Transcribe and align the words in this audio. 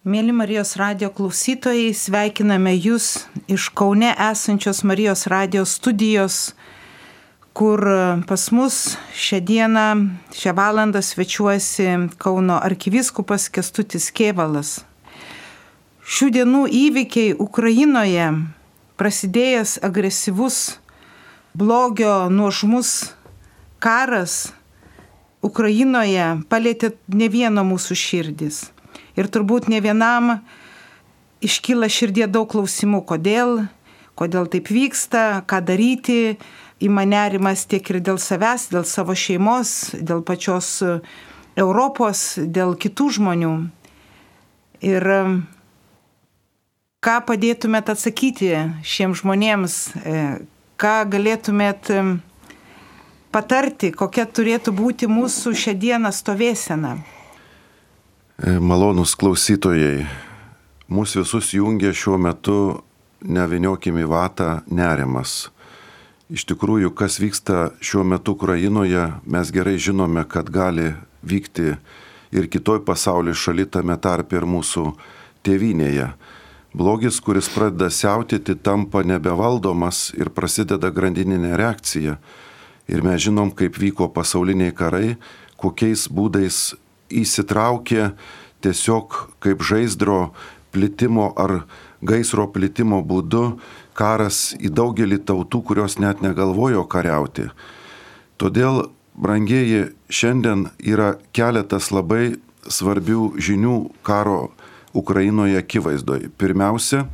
Mėly 0.00 0.32
Marijos 0.32 0.78
radio 0.80 1.10
klausytojai, 1.12 1.90
sveikiname 1.92 2.70
Jūs 2.72 3.26
iš 3.52 3.66
Kaune 3.76 4.14
esančios 4.16 4.78
Marijos 4.88 5.26
radio 5.28 5.66
studijos, 5.68 6.54
kur 7.52 7.84
pas 8.24 8.46
mus 8.56 8.78
šią 9.12 9.42
dieną, 9.44 9.84
šią 10.32 10.54
valandą 10.56 11.04
svečiuosi 11.04 12.16
Kauno 12.16 12.56
arkivyskupas 12.64 13.50
Kestutis 13.52 14.08
Kievalas. 14.08 14.86
Šių 16.00 16.30
dienų 16.38 16.64
įvykiai 16.80 17.36
Ukrainoje, 17.36 18.32
prasidėjęs 18.96 19.82
agresyvus 19.84 20.80
blogio 21.52 22.30
nuožmus 22.32 23.12
karas 23.84 24.46
Ukrainoje 25.44 26.38
palėtė 26.48 26.94
ne 27.12 27.28
vieno 27.28 27.68
mūsų 27.68 28.02
širdis. 28.08 28.70
Ir 29.18 29.28
turbūt 29.32 29.68
ne 29.70 29.80
vienam 29.82 30.32
iškyla 31.44 31.88
širdie 31.90 32.28
daug 32.30 32.48
klausimų, 32.52 33.02
kodėl, 33.08 33.64
kodėl 34.18 34.48
taip 34.52 34.70
vyksta, 34.70 35.42
ką 35.48 35.62
daryti, 35.64 36.36
ima 36.80 37.06
nerimas 37.08 37.64
tiek 37.68 37.84
ir 37.92 38.00
dėl 38.04 38.20
savęs, 38.20 38.68
dėl 38.72 38.86
savo 38.88 39.16
šeimos, 39.16 39.94
dėl 39.96 40.22
pačios 40.26 40.78
Europos, 41.58 42.38
dėl 42.38 42.76
kitų 42.78 43.08
žmonių. 43.18 43.54
Ir 44.86 45.06
ką 47.04 47.16
padėtumėt 47.28 47.92
atsakyti 47.92 48.52
šiems 48.84 49.20
žmonėms, 49.20 49.76
e, 49.96 50.24
ką 50.80 50.96
galėtumėt 51.12 51.90
patarti, 53.32 53.92
kokia 53.92 54.26
turėtų 54.26 54.72
būti 54.76 55.08
mūsų 55.10 55.52
šią 55.56 55.76
dieną 55.80 56.12
stovėsena. 56.12 56.98
E, 58.40 58.54
malonus 58.56 59.12
klausytojai, 59.20 60.06
mūsų 60.88 61.26
visus 61.26 61.50
jungia 61.52 61.90
šiuo 61.92 62.14
metu 62.16 62.54
neviniokimi 63.20 64.06
vatą 64.08 64.62
nerimas. 64.72 65.50
Iš 66.32 66.46
tikrųjų, 66.48 66.94
kas 66.96 67.18
vyksta 67.20 67.74
šiuo 67.84 68.06
metu 68.14 68.32
Ukrainoje, 68.38 69.10
mes 69.28 69.52
gerai 69.52 69.76
žinome, 69.76 70.24
kad 70.24 70.48
gali 70.48 70.94
vykti 71.20 71.74
ir 72.32 72.48
kitoj 72.48 72.80
pasaulio 72.88 73.36
šaly, 73.36 73.68
tame 73.68 73.98
tarp 74.00 74.32
ir 74.32 74.48
mūsų 74.48 74.88
tėvinėje. 75.44 76.08
Blogis, 76.72 77.20
kuris 77.20 77.52
pradeda 77.52 77.92
siautėti, 77.92 78.56
tampa 78.56 79.04
nebevaldomas 79.04 80.14
ir 80.16 80.32
prasideda 80.32 80.88
grandininė 80.88 81.58
reakcija. 81.60 82.16
Ir 82.88 83.04
mes 83.04 83.20
žinom, 83.20 83.52
kaip 83.52 83.76
vyko 83.76 84.08
pasauliniai 84.08 84.72
karai, 84.72 85.18
kokiais 85.60 86.08
būdais 86.08 86.70
įsitraukė 87.10 88.12
tiesiog 88.64 89.16
kaip 89.42 89.62
žaizdro 89.64 90.30
plitimo 90.72 91.30
ar 91.36 91.64
gaisro 92.00 92.46
plitimo 92.52 93.02
būdu 93.04 93.58
karas 93.96 94.54
į 94.56 94.72
daugelį 94.72 95.20
tautų, 95.28 95.62
kurios 95.66 95.98
net 96.00 96.22
negalvojo 96.24 96.86
kariauti. 96.88 97.50
Todėl, 98.40 98.86
brangieji, 99.14 99.90
šiandien 100.08 100.70
yra 100.80 101.16
keletas 101.36 101.90
labai 101.92 102.38
svarbių 102.64 103.34
žinių 103.40 103.76
karo 104.06 104.52
Ukrainoje 104.96 105.60
akivaizdoje. 105.60 106.30
Pirmiausia, 106.40 107.04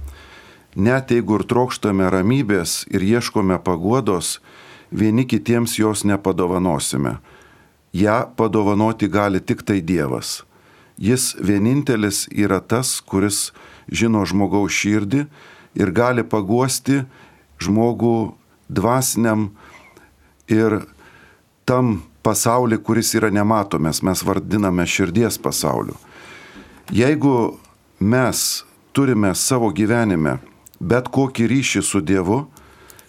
net 0.77 1.11
jeigu 1.11 1.41
ir 1.41 1.47
trokštame 1.49 2.07
ramybės 2.13 2.85
ir 2.93 3.03
ieškome 3.03 3.59
paguodos, 3.65 4.39
vieni 4.95 5.27
kitiems 5.27 5.79
jos 5.81 6.05
nepadovanosime 6.07 7.17
ją 8.03 8.19
padovanoti 8.37 9.09
gali 9.09 9.41
tik 9.41 9.63
tai 9.67 9.81
Dievas. 9.81 10.43
Jis 10.99 11.35
vienintelis 11.41 12.25
yra 12.33 12.61
tas, 12.61 13.01
kuris 13.01 13.53
žino 13.93 14.25
žmogaus 14.27 14.73
širdį 14.73 15.27
ir 15.77 15.93
gali 15.93 16.25
paguosti 16.25 17.03
žmogų 17.61 18.33
dvasiniam 18.69 19.51
ir 20.49 20.81
tam 21.69 22.03
pasaulį, 22.27 22.81
kuris 22.83 23.15
yra 23.15 23.31
nematomas, 23.31 24.03
mes 24.03 24.23
vardiname 24.27 24.87
širdies 24.87 25.39
pasauliu. 25.39 25.95
Jeigu 26.91 27.59
mes 28.01 28.65
turime 28.93 29.35
savo 29.35 29.71
gyvenime 29.75 30.39
bet 30.81 31.09
kokį 31.13 31.49
ryšį 31.51 31.83
su 31.83 32.01
Dievu, 32.05 32.45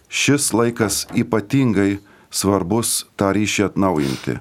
šis 0.09 0.51
laikas 0.56 1.06
ypatingai 1.16 1.97
svarbus 2.31 3.06
tą 3.19 3.31
ryšį 3.35 3.67
atnaujinti. 3.72 4.38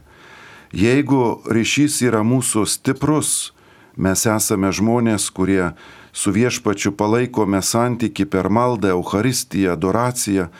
Jeigu 0.76 1.41
ryšys 1.48 2.03
yra 2.04 2.20
mūsų 2.20 2.66
stiprus, 2.69 3.54
mes 3.97 4.26
esame 4.28 4.69
žmonės, 4.76 5.31
kurie 5.32 5.70
su 6.12 6.34
viešpačiu 6.34 6.92
palaikome 6.92 7.62
santyki 7.64 8.26
per 8.28 8.50
maldą, 8.53 8.91
Euharistiją, 8.92 9.72
adoraciją, 9.72 10.50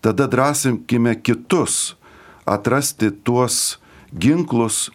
tada 0.00 0.24
drąsinkime 0.24 1.18
kitus 1.20 1.98
atrasti 2.48 3.10
tuos 3.12 3.76
ginklus, 4.16 4.88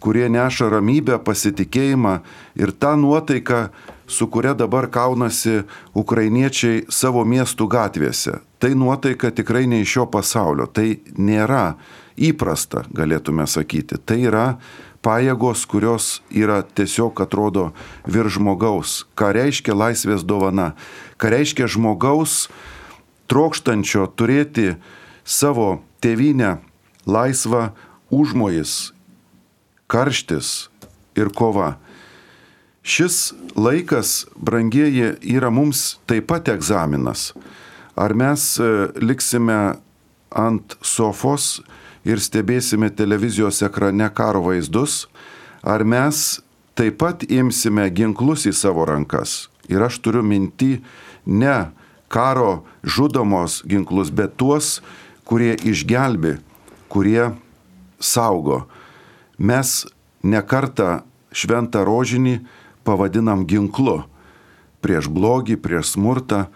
kurie 0.00 0.30
neša 0.32 0.70
ramybę, 0.72 1.18
pasitikėjimą 1.20 2.14
ir 2.56 2.72
tą 2.72 2.94
nuotaiką, 2.96 3.66
su 4.06 4.28
kuria 4.30 4.54
dabar 4.54 4.88
kaunasi 4.90 5.62
ukrainiečiai 5.94 6.84
savo 6.88 7.24
miestų 7.24 7.68
gatvėse. 7.70 8.38
Tai 8.58 8.72
nuotaika 8.74 9.30
tikrai 9.30 9.66
ne 9.66 9.82
iš 9.84 9.96
šio 9.96 10.06
pasaulio, 10.10 10.66
tai 10.66 11.00
nėra 11.16 11.74
įprasta, 12.16 12.84
galėtume 12.94 13.46
sakyti. 13.50 13.98
Tai 13.98 14.18
yra 14.20 14.46
pajėgos, 15.04 15.66
kurios 15.68 16.22
yra 16.32 16.62
tiesiog 16.62 17.20
atrodo 17.20 17.70
virš 18.08 18.38
žmogaus. 18.38 19.02
Ką 19.18 19.32
reiškia 19.36 19.76
laisvės 19.76 20.24
dovana? 20.24 20.72
Ką 21.20 21.34
reiškia 21.34 21.68
žmogaus 21.68 22.48
trokštančio 23.28 24.06
turėti 24.16 24.74
savo 25.24 25.82
tėvynę 26.04 26.58
laisvą 27.08 27.70
užmojis, 28.12 28.92
karštis 29.88 30.68
ir 31.16 31.30
kova. 31.34 31.76
Šis 32.84 33.32
laikas, 33.56 34.26
brangieji, 34.36 35.14
yra 35.24 35.48
mums 35.50 35.96
taip 36.04 36.26
pat 36.28 36.50
egzaminas. 36.52 37.30
Ar 37.96 38.12
mes 38.12 38.42
e, 38.60 38.66
liksime 39.00 39.78
ant 40.28 40.74
sofos 40.84 41.62
ir 42.04 42.20
stebėsime 42.20 42.90
televizijos 42.92 43.62
ekrane 43.64 44.10
karo 44.12 44.42
vaizdus, 44.44 45.06
ar 45.64 45.80
mes 45.88 46.42
taip 46.76 46.98
pat 47.00 47.24
imsime 47.24 47.86
ginklus 47.88 48.44
į 48.50 48.52
savo 48.52 48.84
rankas. 48.90 49.46
Ir 49.72 49.80
aš 49.86 50.02
turiu 50.04 50.20
minti 50.20 50.82
ne 51.24 51.70
karo 52.12 52.66
žudomos 52.84 53.62
ginklus, 53.64 54.10
bet 54.12 54.36
tuos, 54.36 54.82
kurie 55.24 55.54
išgelbi, 55.56 56.34
kurie 56.92 57.30
saugo. 57.96 58.66
Mes 59.40 59.86
nekartą 60.20 61.00
šventą 61.32 61.86
rožinį 61.88 62.36
pavadinam 62.84 63.46
ginklu 63.48 64.02
prieš 64.84 65.08
blogį, 65.08 65.56
prieš 65.60 65.94
smurtą. 65.96 66.46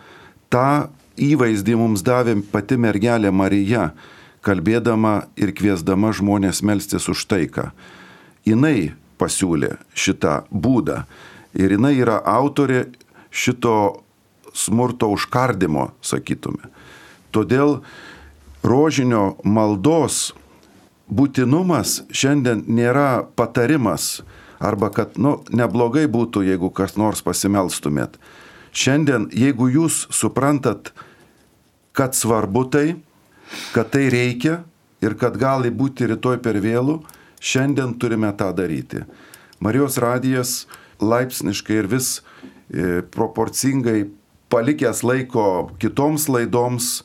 Ta 0.53 0.89
įvaizdį 1.16 1.77
mums 1.81 2.05
davė 2.05 2.37
pati 2.53 2.77
mergelė 2.81 3.33
Marija, 3.33 3.91
kalbėdama 4.44 5.28
ir 5.37 5.53
kviesdama 5.56 6.12
žmonės 6.15 6.62
melstis 6.62 7.09
už 7.09 7.25
taiką. 7.28 7.71
Jis 8.47 8.94
pasiūlė 9.19 9.75
šitą 9.99 10.44
būdą 10.50 11.03
ir 11.59 11.75
jinai 11.75 11.97
yra 11.99 12.21
autorė 12.22 12.87
šito 13.34 14.05
smurto 14.55 15.11
užkardimo, 15.15 15.91
sakytume. 16.03 16.71
Todėl 17.34 17.81
rožinio 18.62 19.37
maldos 19.44 20.33
būtinumas 21.09 22.03
šiandien 22.12 22.65
nėra 22.69 23.27
patarimas 23.37 24.21
arba 24.59 24.91
kad, 24.95 25.19
nu, 25.19 25.39
neblogai 25.55 26.07
būtų, 26.11 26.45
jeigu 26.49 26.71
kas 26.75 26.97
nors 26.99 27.23
pasimelstumėt. 27.25 28.19
Šiandien, 28.75 29.29
jeigu 29.32 29.69
jūs 29.73 30.06
suprantat, 30.15 30.93
kad 31.97 32.15
svarbu 32.15 32.65
tai, 32.71 32.87
kad 33.75 33.91
tai 33.94 34.09
reikia 34.12 34.61
ir 35.03 35.17
kad 35.19 35.38
gali 35.38 35.71
būti 35.75 36.11
rytoj 36.11 36.41
per 36.43 36.61
vėlų, 36.62 37.00
šiandien 37.41 37.97
turime 37.99 38.31
tą 38.37 38.50
daryti. 38.55 39.05
Marijos 39.62 39.99
radijas 39.99 40.67
laipsniškai 41.03 41.81
ir 41.81 41.88
vis 41.91 42.19
e, 42.19 43.03
proporcingai 43.15 44.09
palikęs 44.50 45.03
laiko 45.06 45.71
kitoms 45.82 46.29
laidoms 46.31 47.03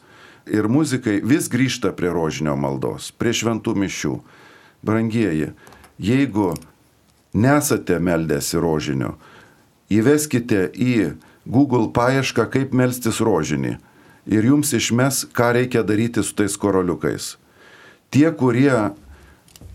ir 0.50 0.68
muzikai 0.68 1.19
vis 1.24 1.50
grįžta 1.51 1.94
prie 1.95 2.12
rožinio 2.13 2.56
maldos, 2.60 3.12
prie 3.18 3.33
šventų 3.36 3.75
mišių. 3.83 4.13
Brangieji, 4.83 5.54
jeigu 6.01 6.51
nesate 7.33 8.00
meldęsi 8.00 8.62
rožinio, 8.62 9.15
įveskite 9.89 10.68
į 10.74 11.15
Google 11.45 11.89
paiešką, 11.94 12.47
kaip 12.53 12.74
melstis 12.77 13.19
rožinį 13.24 13.77
ir 14.25 14.45
jums 14.47 14.74
išmes, 14.74 15.25
ką 15.35 15.51
reikia 15.57 15.83
daryti 15.83 16.24
su 16.24 16.35
tais 16.35 16.56
koroliukais. 16.57 17.35
Tie, 18.13 18.30
kurie 18.31 18.94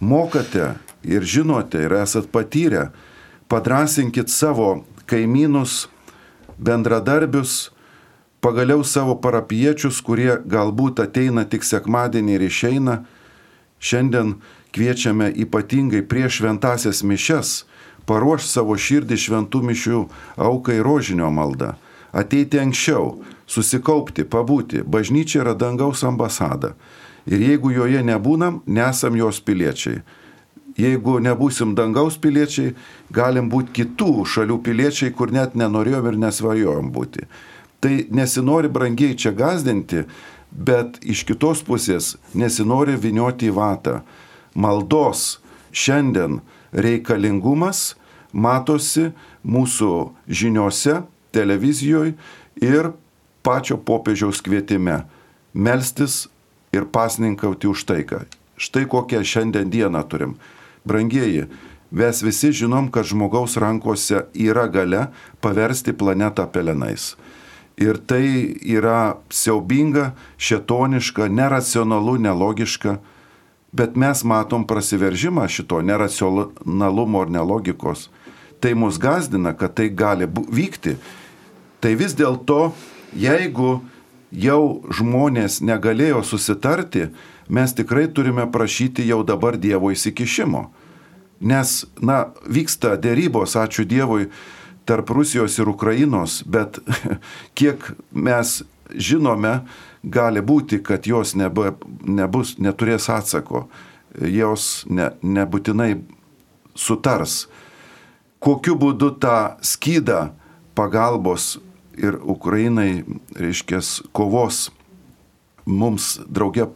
mokate 0.00 0.76
ir 1.02 1.25
žinote 1.25 1.82
ir 1.84 1.93
esat 2.00 2.31
patyrę, 2.32 2.88
padrasinkit 3.49 4.31
savo 4.31 4.84
kaimynus, 5.08 5.88
bendradarbius, 6.58 7.70
pagaliau 8.40 8.84
savo 8.84 9.16
parapiečius, 9.20 10.00
kurie 10.04 10.38
galbūt 10.46 11.02
ateina 11.02 11.44
tik 11.44 11.66
sekmadienį 11.66 12.38
ir 12.38 12.46
išeina. 12.49 12.99
Šiandien 13.78 14.38
kviečiame 14.75 15.31
ypatingai 15.44 16.05
prieš 16.09 16.41
šventasias 16.41 17.03
mišes 17.03 17.62
paruoš 18.09 18.47
savo 18.49 18.76
širdį 18.79 19.19
šventų 19.20 19.62
mišių 19.69 20.05
aukai 20.49 20.79
rožinio 20.85 21.29
maldą, 21.35 21.75
ateiti 22.12 22.61
anksčiau, 22.61 23.19
susikaupti, 23.49 24.25
pabūti. 24.25 24.85
Bažnyčia 24.85 25.43
yra 25.43 25.55
dangaus 25.59 26.05
ambasada. 26.05 26.75
Ir 27.29 27.43
jeigu 27.44 27.73
joje 27.75 28.00
nebūnam, 28.05 28.62
nesam 28.67 29.17
jos 29.19 29.43
piliečiai. 29.44 30.00
Jeigu 30.79 31.19
nebūsim 31.21 31.75
dangaus 31.76 32.17
piliečiai, 32.23 32.75
galim 33.12 33.49
būti 33.50 33.75
kitų 33.81 34.25
šalių 34.31 34.61
piliečiai, 34.64 35.12
kur 35.12 35.32
net 35.35 35.56
nenorėjom 35.59 36.06
ir 36.12 36.19
nesvajojom 36.23 36.93
būti. 36.94 37.26
Tai 37.82 37.94
nesinori 38.14 38.71
brangiai 38.71 39.17
čia 39.19 39.35
gazdinti, 39.35 40.05
bet 40.50 41.00
iš 41.03 41.25
kitos 41.29 41.61
pusės 41.67 42.14
nesinori 42.35 42.97
vinioti 42.97 43.50
į 43.50 43.56
vatą. 43.59 44.00
Maldos 44.58 45.38
šiandien 45.70 46.40
reikalingumas 46.75 47.93
matosi 48.32 49.12
mūsų 49.46 49.93
žiniuose, 50.26 51.02
televizijoje 51.31 52.16
ir 52.64 52.90
pačio 53.46 53.78
popiežiaus 53.78 54.43
kvietime- 54.43 55.05
melstis 55.66 56.26
ir 56.72 56.84
pasninkauti 56.84 57.70
už 57.70 57.84
taiką. 57.84 58.25
Štai 58.58 58.84
kokią 58.87 59.22
šiandien 59.22 59.70
dieną 59.70 60.02
turim. 60.08 60.34
Brangieji, 60.84 61.46
mes 61.90 62.22
visi 62.22 62.50
žinom, 62.52 62.90
kad 62.90 63.04
žmogaus 63.04 63.56
rankose 63.56 64.26
yra 64.34 64.66
gale 64.66 65.08
paversti 65.40 65.93
planetą 65.93 66.46
pelenais. 66.50 67.14
Ir 67.76 67.94
tai 67.99 68.58
yra 68.66 69.16
siaubinga, 69.31 70.12
šetoniška, 70.37 71.28
neracionalu, 71.28 72.19
nelogiška, 72.19 72.99
bet 73.73 73.97
mes 73.97 74.25
matom 74.25 74.67
prasiveržimą 74.67 75.49
šito 75.49 75.81
neracionalumo 75.82 77.23
ir 77.23 77.32
nelogikos. 77.37 78.09
Tai 78.61 78.75
mus 78.75 78.99
gazdina, 78.99 79.53
kad 79.55 79.75
tai 79.79 79.88
gali 79.88 80.26
vykti. 80.26 80.97
Tai 81.81 81.93
vis 81.94 82.17
dėlto 82.19 82.73
jeigu 83.17 83.81
jau 84.32 84.82
žmonės 84.93 85.61
negalėjo 85.65 86.23
susitarti, 86.26 87.09
mes 87.49 87.73
tikrai 87.75 88.09
turime 88.12 88.47
prašyti 88.53 89.06
jau 89.09 89.23
dabar 89.25 89.56
Dievo 89.56 89.93
įsikišimo. 89.94 90.69
Nes, 91.41 91.85
na, 92.03 92.32
vyksta 92.50 92.97
dėrybos, 92.99 93.55
ačiū 93.56 93.87
Dievui, 93.87 94.29
tarp 94.88 95.11
Rusijos 95.14 95.59
ir 95.61 95.69
Ukrainos, 95.71 96.43
bet 96.44 96.81
kiek 97.59 97.93
mes 98.11 98.62
žinome, 98.94 99.62
gali 100.02 100.43
būti, 100.44 100.81
kad 100.85 101.06
jos 101.06 101.35
nebe, 101.38 101.73
nebus, 102.05 102.56
neturės 102.58 103.08
atsako, 103.12 103.67
jos 104.19 104.85
ne, 104.90 105.11
nebūtinai 105.23 105.94
sutars. 106.79 107.46
Kokiu 108.38 108.76
būdu 108.79 109.12
tą 109.19 109.58
skydą 109.67 110.29
pagalbos 110.79 111.56
ir 111.99 112.20
Ukrainai, 112.23 113.02
reiškia, 113.35 113.82
kovos 114.14 114.69
mums 115.67 116.17
drauge 116.31 116.69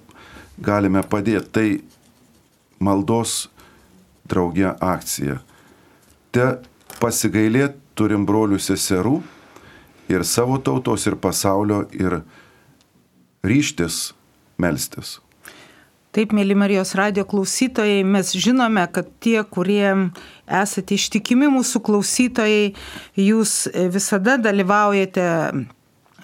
galime 0.59 1.03
padėti. 1.07 1.51
Tai 1.53 1.69
maldos 2.83 3.47
drauge 4.29 4.75
akcija. 4.81 5.39
Te 6.35 6.49
pasigailėti 7.01 7.79
turim 7.99 8.27
brolių 8.27 8.59
seserų 8.63 9.21
ir 10.09 10.25
savo 10.25 10.59
tautos 10.59 11.07
ir 11.07 11.19
pasaulio 11.21 11.85
ir 11.93 12.23
ryštis 13.47 14.13
melstis. 14.59 15.19
Taip, 16.13 16.35
mėly 16.37 16.53
Marijos 16.59 16.91
radio 16.99 17.23
klausytojai, 17.25 18.03
mes 18.05 18.35
žinome, 18.37 18.83
kad 18.93 19.07
tie, 19.25 19.39
kurie 19.49 19.95
esate 20.45 20.99
ištikimi 20.99 21.49
mūsų 21.49 21.81
klausytojai, 21.87 22.75
jūs 23.17 23.55
visada 23.95 24.35
dalyvaujate, 24.37 25.25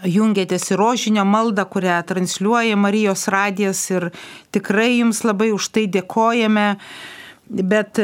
jungiatės 0.04 0.68
į 0.74 0.78
rožinio 0.78 1.24
maldą, 1.24 1.64
kurią 1.72 2.02
transliuoja 2.10 2.76
Marijos 2.76 3.24
radijas 3.32 3.80
ir 3.88 4.10
tikrai 4.52 4.98
jums 4.98 5.24
labai 5.24 5.54
už 5.56 5.70
tai 5.72 5.86
dėkojame. 5.88 6.68
Bet 7.48 7.96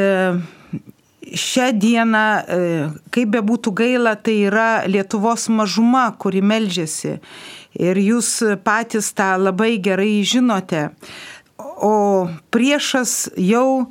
šią 1.32 1.72
dieną, 1.80 2.24
e, 2.44 2.88
kaip 3.14 3.32
be 3.34 3.40
būtų 3.44 3.72
gaila, 3.80 4.16
tai 4.16 4.40
yra 4.50 4.84
Lietuvos 4.86 5.48
mažuma, 5.48 6.10
kuri 6.18 6.44
melžiasi. 6.44 7.18
Ir 7.74 7.98
jūs 7.98 8.36
patys 8.62 9.08
tą 9.16 9.32
labai 9.40 9.76
gerai 9.82 10.20
žinote 10.22 10.90
o 11.58 12.28
priešas 12.50 13.28
jau 13.36 13.86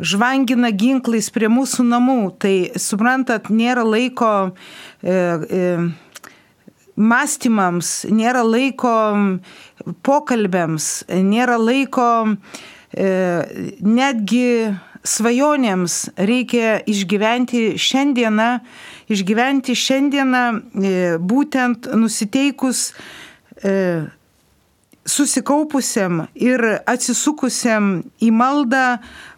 žvangina 0.00 0.70
ginklais 0.72 1.28
prie 1.34 1.50
mūsų 1.52 1.86
namų. 1.88 2.20
Tai 2.40 2.54
suprantat, 2.80 3.50
nėra 3.52 3.84
laiko 3.86 4.30
e, 4.48 5.12
e, 5.12 5.64
mąstymams, 6.96 7.92
nėra 8.14 8.44
laiko 8.46 8.94
pokalbėms, 10.06 10.88
nėra 11.10 11.58
laiko 11.60 12.08
e, 12.30 13.10
netgi 13.82 14.48
svajonėms 15.04 15.96
reikia 16.16 16.78
išgyventi 16.88 17.74
šiandieną, 17.80 18.48
išgyventi 19.12 19.76
šiandieną 19.76 20.42
e, 20.50 20.92
būtent 21.20 21.90
nusiteikus 21.92 22.90
e, 23.60 23.74
susikaupusiam 25.04 26.24
ir 26.34 26.64
atsisukusiam 26.88 27.98
į 28.24 28.30
maldą 28.32 28.86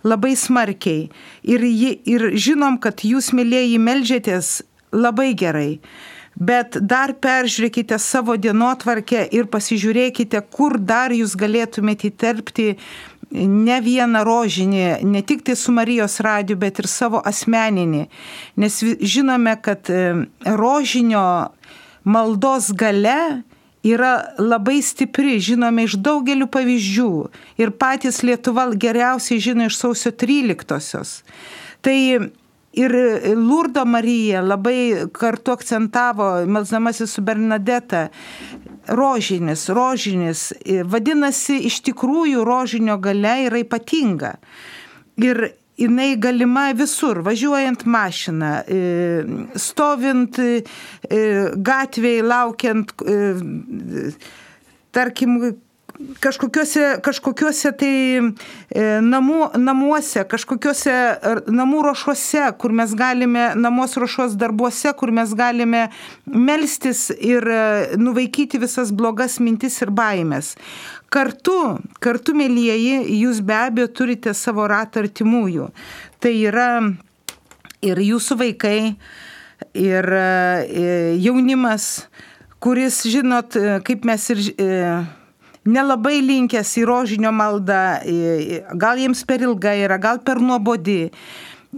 labai 0.07 0.37
smarkiai. 0.39 1.09
Ir, 1.43 1.67
ir 1.67 2.29
žinom, 2.39 2.79
kad 2.79 3.03
jūs, 3.03 3.33
mėlyjeji, 3.35 3.81
melžiatės 3.83 4.53
labai 4.95 5.33
gerai. 5.39 5.81
Bet 6.37 6.77
dar 6.85 7.15
peržiūrėkite 7.17 7.97
savo 7.97 8.35
dienotvarkę 8.37 9.23
ir 9.33 9.47
pasižiūrėkite, 9.49 10.43
kur 10.53 10.77
dar 10.77 11.15
jūs 11.17 11.33
galėtumėte 11.41 12.11
įterpti 12.11 12.75
ne 13.31 13.81
vieną 13.83 14.23
rožinį, 14.27 14.85
ne 15.05 15.23
tik 15.27 15.43
tai 15.47 15.57
su 15.57 15.73
Marijos 15.75 16.21
radiju, 16.25 16.59
bet 16.61 16.79
ir 16.79 16.89
savo 16.91 17.21
asmeninį. 17.27 18.07
Nes 18.63 18.79
žinome, 19.01 19.57
kad 19.63 19.91
e, 19.91 20.27
rožinio 20.47 21.27
maldos 22.07 22.71
gale 22.73 23.43
yra 23.87 24.15
labai 24.39 24.81
stipri, 24.83 25.37
žinome 25.43 25.87
iš 25.87 25.99
daugelių 26.03 26.49
pavyzdžių 26.51 27.11
ir 27.63 27.75
patys 27.79 28.23
Lietuva 28.27 28.69
geriausiai 28.75 29.43
žino 29.43 29.69
iš 29.71 29.79
sausio 29.79 30.11
13-osios. 30.11 31.21
Tai 31.83 31.97
ir 32.77 32.95
Lurdo 33.37 33.85
Marija 33.89 34.43
labai 34.45 35.09
kartu 35.13 35.55
akcentavo, 35.55 36.45
melzdamasi 36.51 37.07
su 37.07 37.23
Bernadeta, 37.25 38.09
rožinis, 38.89 39.69
rožinis, 39.69 40.49
vadinasi, 40.85 41.61
iš 41.69 41.81
tikrųjų 41.89 42.45
rožinio 42.47 42.99
gale 43.03 43.37
yra 43.47 43.63
ypatinga. 43.63 44.37
Ir 45.23 45.49
jinai 45.77 46.17
galima 46.21 46.71
visur, 46.77 47.21
važiuojant 47.25 47.85
mašiną, 47.85 48.53
e, 48.67 48.81
stovint 49.61 50.39
e, 50.41 50.63
gatvėje, 51.69 52.25
laukiant, 52.25 52.93
e, 53.03 54.11
tarkim, 54.97 55.39
kažkokiuose, 56.23 56.97
kažkokiuose 57.05 57.73
tai 57.79 57.93
namų, 59.05 59.39
namuose, 59.61 60.25
kažkokiuose 60.29 60.95
namų 61.53 61.83
ruošuose, 61.89 62.45
kur 62.61 62.75
mes 62.77 62.95
galime, 62.99 63.49
namos 63.59 63.97
ruošos 64.01 64.37
darbuose, 64.41 64.93
kur 64.99 65.13
mes 65.15 65.35
galime 65.37 65.87
melstis 66.27 67.09
ir 67.17 67.47
nuvaikyti 68.01 68.61
visas 68.63 68.93
blogas 68.93 69.39
mintis 69.41 69.81
ir 69.85 69.93
baimės. 69.95 70.55
Kartu, 71.13 71.79
kartu, 72.03 72.35
mėlyjeji, 72.37 72.99
jūs 73.23 73.41
be 73.47 73.55
abejo 73.57 73.93
turite 73.95 74.35
savo 74.35 74.67
ratą 74.69 75.05
artimųjų. 75.05 75.71
Tai 76.21 76.33
yra 76.35 76.71
ir 77.87 78.03
jūsų 78.03 78.41
vaikai, 78.41 78.79
ir 79.77 80.13
e, 80.13 81.17
jaunimas, 81.21 82.07
kuris, 82.61 83.03
žinot, 83.09 83.57
e, 83.57 83.79
kaip 83.87 84.05
mes 84.09 84.31
ir 84.35 84.43
e, 84.57 84.71
nelabai 85.67 86.21
linkęs 86.25 86.77
į 86.81 86.87
rožinio 86.89 87.33
maldą, 87.35 87.83
gal 88.79 89.03
jiems 89.03 89.25
per 89.29 89.45
ilga 89.47 89.77
yra, 89.87 90.01
gal 90.03 90.23
per 90.25 90.41
nuobodi. 90.43 91.11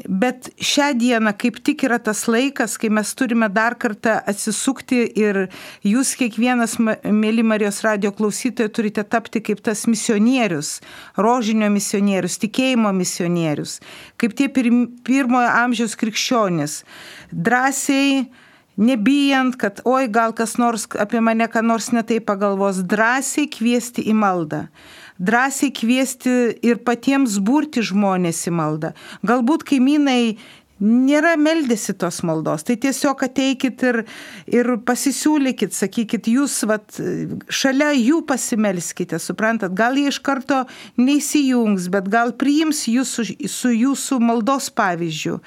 Bet 0.07 0.50
šią 0.62 0.92
dieną 1.00 1.33
kaip 1.40 1.57
tik 1.64 1.83
yra 1.88 1.97
tas 1.99 2.21
laikas, 2.30 2.76
kai 2.78 2.90
mes 2.92 3.09
turime 3.18 3.49
dar 3.50 3.75
kartą 3.80 4.18
atsisukti 4.30 5.00
ir 5.18 5.49
jūs 5.83 6.12
kiekvienas, 6.21 6.76
mėly 6.78 7.42
Marijos 7.42 7.80
radio 7.83 8.12
klausytojai, 8.14 8.71
turite 8.71 9.02
tapti 9.02 9.42
kaip 9.42 9.62
tas 9.64 9.87
misionierius, 9.90 10.76
rožinio 11.18 11.71
misionierius, 11.75 12.38
tikėjimo 12.45 12.92
misionierius, 12.95 13.78
kaip 14.21 14.37
tie 14.38 14.47
pirmojo 14.52 15.49
amžiaus 15.64 15.99
krikščionis. 15.99 16.83
Drąsiai 17.33 18.28
nebijant, 18.78 19.58
kad 19.61 19.82
oi 19.88 20.06
gal 20.08 20.35
kas 20.38 20.56
nors 20.61 20.87
apie 20.99 21.20
mane 21.25 21.50
ką 21.50 21.64
nors 21.66 21.90
netai 21.94 22.23
pagalvos, 22.25 22.85
drąsiai 22.87 23.50
kviesti 23.50 24.06
į 24.08 24.16
maldą 24.16 24.68
drąsiai 25.18 25.73
kviesti 25.75 26.35
ir 26.62 26.78
patiems 26.87 27.40
būrti 27.42 27.82
žmonės 27.82 28.44
į 28.47 28.54
maldą. 28.54 28.92
Galbūt 29.26 29.64
kaimynai 29.66 30.38
nėra 30.78 31.35
meldėsi 31.38 31.94
tos 31.99 32.20
maldos. 32.26 32.62
Tai 32.66 32.76
tiesiog 32.78 33.25
ateikit 33.26 33.82
ir, 33.88 34.00
ir 34.47 34.70
pasisiūlykit, 34.87 35.75
sakykit, 35.75 36.30
jūs 36.30 36.61
vat, 36.70 37.00
šalia 37.50 37.90
jų 37.97 38.23
pasimelskite, 38.28 39.18
suprantat, 39.23 39.75
gal 39.78 39.99
jie 39.99 40.08
iš 40.12 40.20
karto 40.23 40.62
neįsijungs, 41.00 41.90
bet 41.90 42.11
gal 42.12 42.35
priims 42.38 42.87
jūs 42.90 43.16
su, 43.18 43.26
su 43.26 43.75
jūsų 43.75 44.23
maldos 44.23 44.70
pavyzdžiu. 44.70 45.40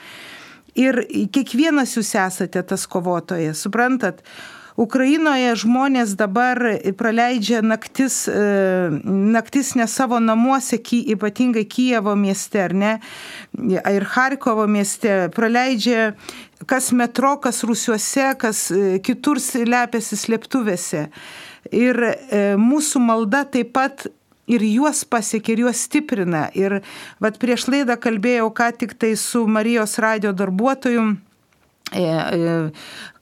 Ir 0.79 1.03
kiekvienas 1.33 1.97
jūs 1.97 2.13
esate 2.15 2.63
tas 2.63 2.87
kovotojas, 2.87 3.63
suprantat? 3.65 4.21
Ukrainoje 4.79 5.51
žmonės 5.65 6.13
dabar 6.15 6.57
praleidžia 6.97 7.59
naktis, 7.61 8.23
e, 8.31 8.89
naktis 9.35 9.73
ne 9.75 9.87
savo 9.91 10.19
namuose, 10.23 10.79
ypatingai 10.79 11.65
Kijevo 11.67 12.15
mieste, 12.15 12.61
ar 12.63 12.73
ne, 12.73 12.93
ir 13.59 14.07
Harkovo 14.15 14.67
mieste, 14.71 15.27
praleidžia 15.35 16.13
kas 16.65 16.91
metro, 16.95 17.35
kas 17.43 17.63
rusiuose, 17.67 18.31
kas 18.39 18.69
e, 18.71 18.99
kitur 19.03 19.41
lepiasi 19.67 20.17
slėptuvėse. 20.23 21.09
Ir 21.75 22.01
e, 22.07 22.41
mūsų 22.57 23.03
malda 23.03 23.43
taip 23.51 23.75
pat 23.75 24.07
ir 24.57 24.65
juos 24.67 25.03
pasiekia, 25.05 25.55
ir 25.55 25.65
juos 25.65 25.85
stiprina. 25.87 26.47
Ir 26.57 26.81
vat, 27.23 27.39
prieš 27.41 27.67
laidą 27.71 27.97
kalbėjau 28.01 28.49
ką 28.55 28.71
tik 28.83 28.97
tai 28.99 29.15
su 29.19 29.45
Marijos 29.47 29.97
radio 30.03 30.33
darbuotoju 30.35 31.09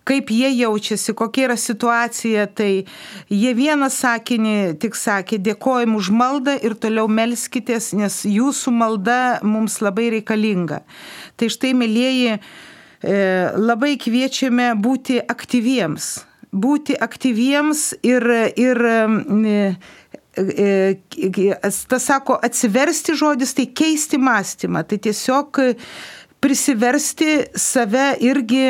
kaip 0.09 0.31
jie 0.33 0.49
jaučiasi, 0.57 1.13
kokia 1.13 1.49
yra 1.49 1.57
situacija, 1.59 2.47
tai 2.57 2.85
jie 3.29 3.51
vieną 3.57 3.91
sakinį 3.93 4.55
tik 4.81 4.97
sakė, 4.97 5.37
dėkojim 5.45 5.93
už 5.99 6.09
maldą 6.15 6.55
ir 6.65 6.75
toliau 6.81 7.05
melskitės, 7.11 7.91
nes 7.97 8.23
jūsų 8.25 8.73
malda 8.73 9.19
mums 9.45 9.79
labai 9.85 10.09
reikalinga. 10.17 10.81
Tai 11.37 11.51
štai, 11.53 11.75
mėlyjeji, 11.77 12.39
e, 12.39 13.19
labai 13.69 13.93
kviečiame 14.01 14.71
būti 14.81 15.21
aktyviems. 15.21 16.09
Būti 16.49 16.95
aktyviems 16.97 17.91
ir, 18.01 18.25
ir 18.57 18.85
e, 18.89 18.99
e, 19.53 19.57
tas 21.89 22.03
sako, 22.05 22.39
atsiversti 22.43 23.15
žodis, 23.17 23.53
tai 23.57 23.65
keisti 23.73 24.19
mąstymą, 24.21 24.83
tai 24.87 24.99
tiesiog 25.01 25.59
prisiversti 26.39 27.31
save 27.55 28.13
irgi 28.23 28.67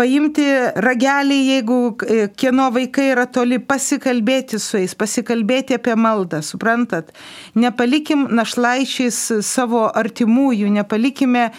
paimti 0.00 0.46
ragelį, 0.80 1.36
jeigu 1.50 1.76
e, 2.06 2.22
kieno 2.40 2.70
vaikai 2.72 3.10
yra 3.12 3.26
toli, 3.28 3.58
pasikalbėti 3.60 4.60
su 4.62 4.78
jais, 4.80 4.94
pasikalbėti 4.96 5.76
apie 5.76 5.96
maldą, 5.98 6.40
suprantat? 6.44 7.10
Nepalikim 7.58 8.24
našlaičiais 8.36 9.18
savo 9.44 9.84
artimųjų, 10.00 10.70
nepalikime 10.78 11.44
e, 11.50 11.52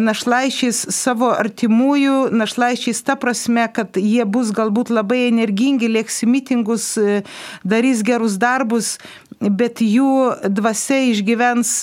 našlaičiais 0.00 0.86
savo 0.96 1.34
artimųjų, 1.36 2.16
našlaičiais 2.32 3.04
ta 3.04 3.18
prasme, 3.20 3.68
kad 3.76 4.00
jie 4.00 4.24
bus 4.24 4.54
galbūt 4.56 4.92
labai 4.94 5.26
energingi, 5.28 5.92
lėksi 5.92 6.30
mitingus, 6.32 6.94
e, 6.96 7.20
darys 7.60 8.00
gerus 8.06 8.40
darbus, 8.40 8.96
bet 9.42 9.84
jų 9.84 10.48
dvasia 10.48 11.02
išgyvens 11.12 11.80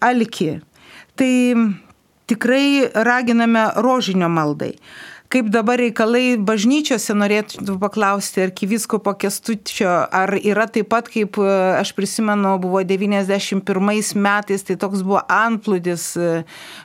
alki. 0.00 0.54
Tai 1.20 1.32
tikrai 2.30 2.86
raginame 2.96 3.68
rožinio 3.84 4.32
maldai 4.32 4.78
kaip 5.34 5.48
dabar 5.50 5.80
reikalai 5.82 6.36
bažnyčiose, 6.38 7.14
norėtų 7.18 7.74
paklausti 7.82 8.44
arkiviskopo 8.44 9.16
kestučio, 9.18 9.90
ar 10.06 10.36
yra 10.38 10.68
taip 10.70 10.92
pat, 10.92 11.10
kaip 11.10 11.40
e, 11.42 11.48
aš 11.80 11.90
prisimenu, 11.96 12.54
buvo 12.62 12.84
91 12.86 14.14
metais, 14.14 14.62
tai 14.62 14.76
toks 14.78 15.02
buvo 15.02 15.24
antplūdis 15.26 16.06
e, 16.14 16.30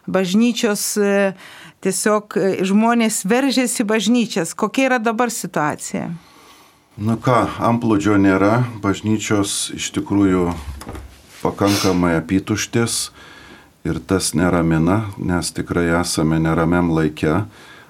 bažnyčios, 0.10 0.86
e, 0.98 1.14
tiesiog 1.86 2.40
žmonės 2.66 3.22
veržėsi 3.30 3.86
bažnyčias. 3.86 4.56
Kokia 4.58 4.90
yra 4.90 5.00
dabar 5.04 5.30
situacija? 5.30 6.10
Na 7.00 7.16
ką, 7.22 7.46
amplūdžio 7.70 8.18
nėra, 8.20 8.64
bažnyčios 8.82 9.70
iš 9.78 9.94
tikrųjų 9.96 10.50
pakankamai 11.44 12.18
apituštės 12.18 13.00
ir 13.88 14.02
tas 14.10 14.34
neramina, 14.34 15.04
nes 15.22 15.54
tikrai 15.56 15.88
esame 16.02 16.42
neramiam 16.42 16.90
laikė 16.92 17.44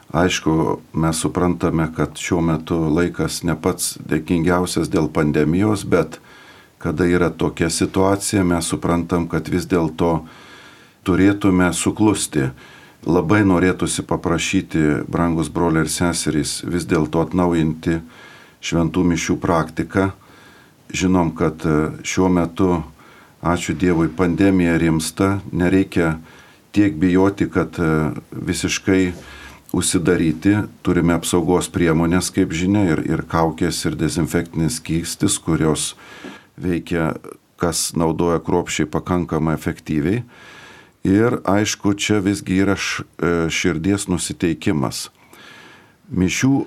Aišku, 0.10 0.80
mes 0.94 1.18
suprantame, 1.22 1.86
kad 1.96 2.18
šiuo 2.18 2.42
metu 2.42 2.80
laikas 2.90 3.44
ne 3.46 3.54
pats 3.54 3.94
dėkingiausias 4.02 4.90
dėl 4.90 5.06
pandemijos, 5.14 5.84
bet 5.86 6.18
kada 6.82 7.06
yra 7.06 7.30
tokia 7.30 7.70
situacija, 7.70 8.42
mes 8.42 8.66
suprantam, 8.66 9.28
kad 9.30 9.52
vis 9.54 9.70
dėlto 9.70 10.24
turėtume 11.06 11.70
suklusti. 11.78 12.50
Labai 13.06 13.44
norėtųsi 13.46 14.02
paprašyti, 14.10 15.06
brangus 15.08 15.48
broliai 15.54 15.86
ir 15.86 15.94
seserys, 15.94 16.58
vis 16.66 16.90
dėlto 16.90 17.22
atnaujinti 17.28 18.02
šventų 18.66 19.06
mišių 19.14 19.38
praktiką. 19.40 20.10
Žinom, 20.90 21.36
kad 21.38 21.62
šiuo 22.02 22.34
metu, 22.34 22.80
ačiū 23.46 23.78
Dievui, 23.78 24.10
pandemija 24.10 24.74
rimsta, 24.82 25.38
nereikia 25.54 26.18
tiek 26.74 26.98
bijoti, 26.98 27.46
kad 27.46 27.78
visiškai 28.34 29.14
užsidaryti, 29.76 30.56
turime 30.82 31.14
apsaugos 31.18 31.70
priemonės, 31.72 32.32
kaip 32.34 32.54
žinia, 32.56 32.86
ir, 32.94 33.04
ir 33.06 33.24
kaukės, 33.30 33.84
ir 33.86 33.98
dezinfektinis 34.00 34.80
kystis, 34.82 35.38
kurios 35.42 35.94
veikia, 36.60 37.14
kas 37.60 37.92
naudoja 37.98 38.40
kruopšiai 38.44 38.90
pakankamai 38.90 39.56
efektyviai. 39.58 40.24
Ir 41.08 41.40
aišku, 41.48 41.94
čia 41.96 42.20
visgi 42.24 42.60
yra 42.64 42.76
e, 42.76 43.48
širdies 43.52 44.10
nusiteikimas. 44.12 45.08
Mišių 46.12 46.54
e, 46.60 46.66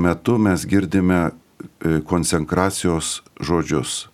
metu 0.00 0.38
mes 0.42 0.64
girdime 0.66 1.20
e, 1.28 2.00
konsekracijos 2.06 3.20
žodžius. 3.38 4.08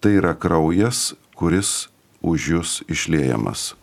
Tai 0.00 0.14
yra 0.16 0.32
kraujas, 0.32 1.10
kuris 1.36 1.90
už 2.24 2.48
jūs 2.54 2.78
išliejamas. 2.88 3.74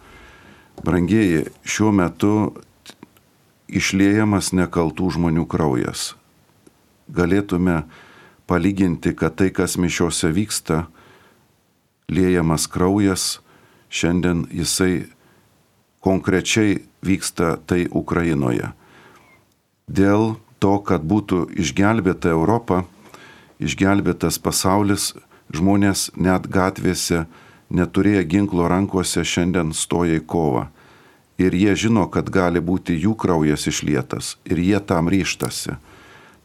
Brangieji, 0.86 1.46
šiuo 1.66 1.92
metu 1.94 2.34
išliejamas 3.68 4.54
nekaltų 4.56 5.12
žmonių 5.18 5.46
kraujas. 5.50 6.16
Galėtume 7.12 7.84
palyginti, 8.48 9.14
kad 9.16 9.36
tai, 9.40 9.52
kas 9.52 9.78
mišiuose 9.80 10.32
vyksta, 10.36 10.88
liejamas 12.12 12.68
kraujas, 12.72 13.40
šiandien 13.92 14.48
jisai 14.52 15.08
konkrečiai 16.04 16.82
vyksta 17.04 17.58
tai 17.68 17.88
Ukrainoje. 17.92 18.72
Dėl 19.88 20.36
to, 20.60 20.78
kad 20.84 21.04
būtų 21.04 21.48
išgelbėta 21.60 22.32
Europa, 22.32 22.84
išgelbėtas 23.60 24.40
pasaulis, 24.40 25.14
žmonės 25.52 26.12
net 26.16 26.48
gatvėse 26.52 27.26
neturėję 27.72 28.24
ginklo 28.28 28.68
rankose 28.68 29.24
šiandien 29.24 29.72
stoja 29.76 30.20
į 30.20 30.26
kovą 30.28 30.68
ir 31.38 31.53
jie 31.53 31.75
žino, 31.75 32.08
kad 32.10 32.29
gali 32.34 32.62
būti 32.62 32.98
jų 32.98 33.15
kraujas 33.15 33.67
išlietas 33.70 34.36
ir 34.46 34.62
jie 34.62 34.79
tam 34.79 35.10
ryštasi. 35.10 35.77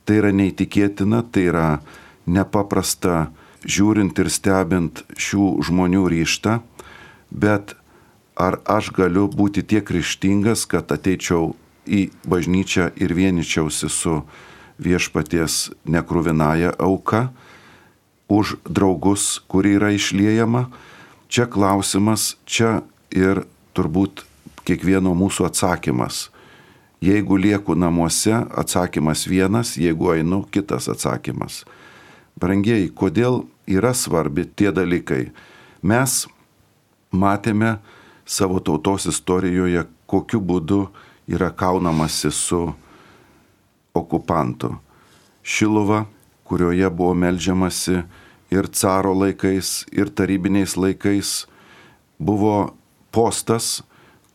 Tai 0.05 0.19
yra 0.19 0.33
neįtikėtina, 0.35 1.23
tai 1.33 1.49
yra 1.53 1.69
nepaprasta 2.27 3.31
žiūrint 3.63 4.19
ir 4.19 4.31
stebint 4.31 5.05
šių 5.17 5.63
žmonių 5.69 6.07
ryštą, 6.11 6.59
bet 7.31 7.77
ar 8.37 8.59
aš 8.67 8.91
galiu 8.97 9.29
būti 9.31 9.63
tiek 9.63 9.87
ryštingas, 9.87 10.67
kad 10.67 10.91
ateičiau 10.93 11.55
į 11.87 12.11
bažnyčią 12.29 12.93
ir 12.99 13.15
vieničiausi 13.15 13.91
su 13.91 14.23
viešpaties 14.83 15.71
nekruvinaja 15.85 16.75
auka 16.79 17.31
už 18.33 18.57
draugus, 18.65 19.43
kuri 19.47 19.77
yra 19.79 19.93
išliejama. 19.95 20.71
Čia 21.33 21.47
klausimas, 21.49 22.37
čia 22.45 22.83
ir 23.13 23.45
turbūt 23.77 24.25
kiekvieno 24.67 25.15
mūsų 25.19 25.47
atsakymas. 25.51 26.29
Jeigu 27.03 27.37
lieku 27.37 27.75
namuose, 27.75 28.35
atsakymas 28.55 29.27
vienas, 29.27 29.75
jeigu 29.77 30.13
einu, 30.15 30.45
kitas 30.55 30.87
atsakymas. 30.93 31.65
Brangiai, 32.39 32.87
kodėl 32.95 33.43
yra 33.67 33.91
svarbi 33.95 34.47
tie 34.47 34.71
dalykai? 34.75 35.33
Mes 35.83 36.23
matėme 37.11 37.77
savo 38.25 38.61
tautos 38.63 39.09
istorijoje, 39.11 39.83
kokiu 40.07 40.41
būdu 40.41 40.87
yra 41.27 41.51
kaunamasi 41.51 42.31
su 42.31 42.63
okupantu. 43.95 44.77
Šiluva, 45.43 46.05
kurioje 46.47 46.91
buvo 46.91 47.15
melžiamasi 47.19 48.03
ir 48.53 48.69
caro 48.71 49.15
laikais, 49.17 49.83
ir 49.93 50.11
tarybiniais 50.13 50.77
laikais, 50.77 51.47
buvo 52.19 52.75
postas, 53.11 53.83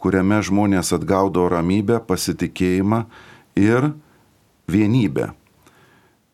kuriame 0.02 0.40
žmonės 0.46 0.94
atgaudo 0.96 1.48
ramybę, 1.50 2.00
pasitikėjimą 2.08 3.04
ir 3.58 3.92
vienybę. 4.70 5.32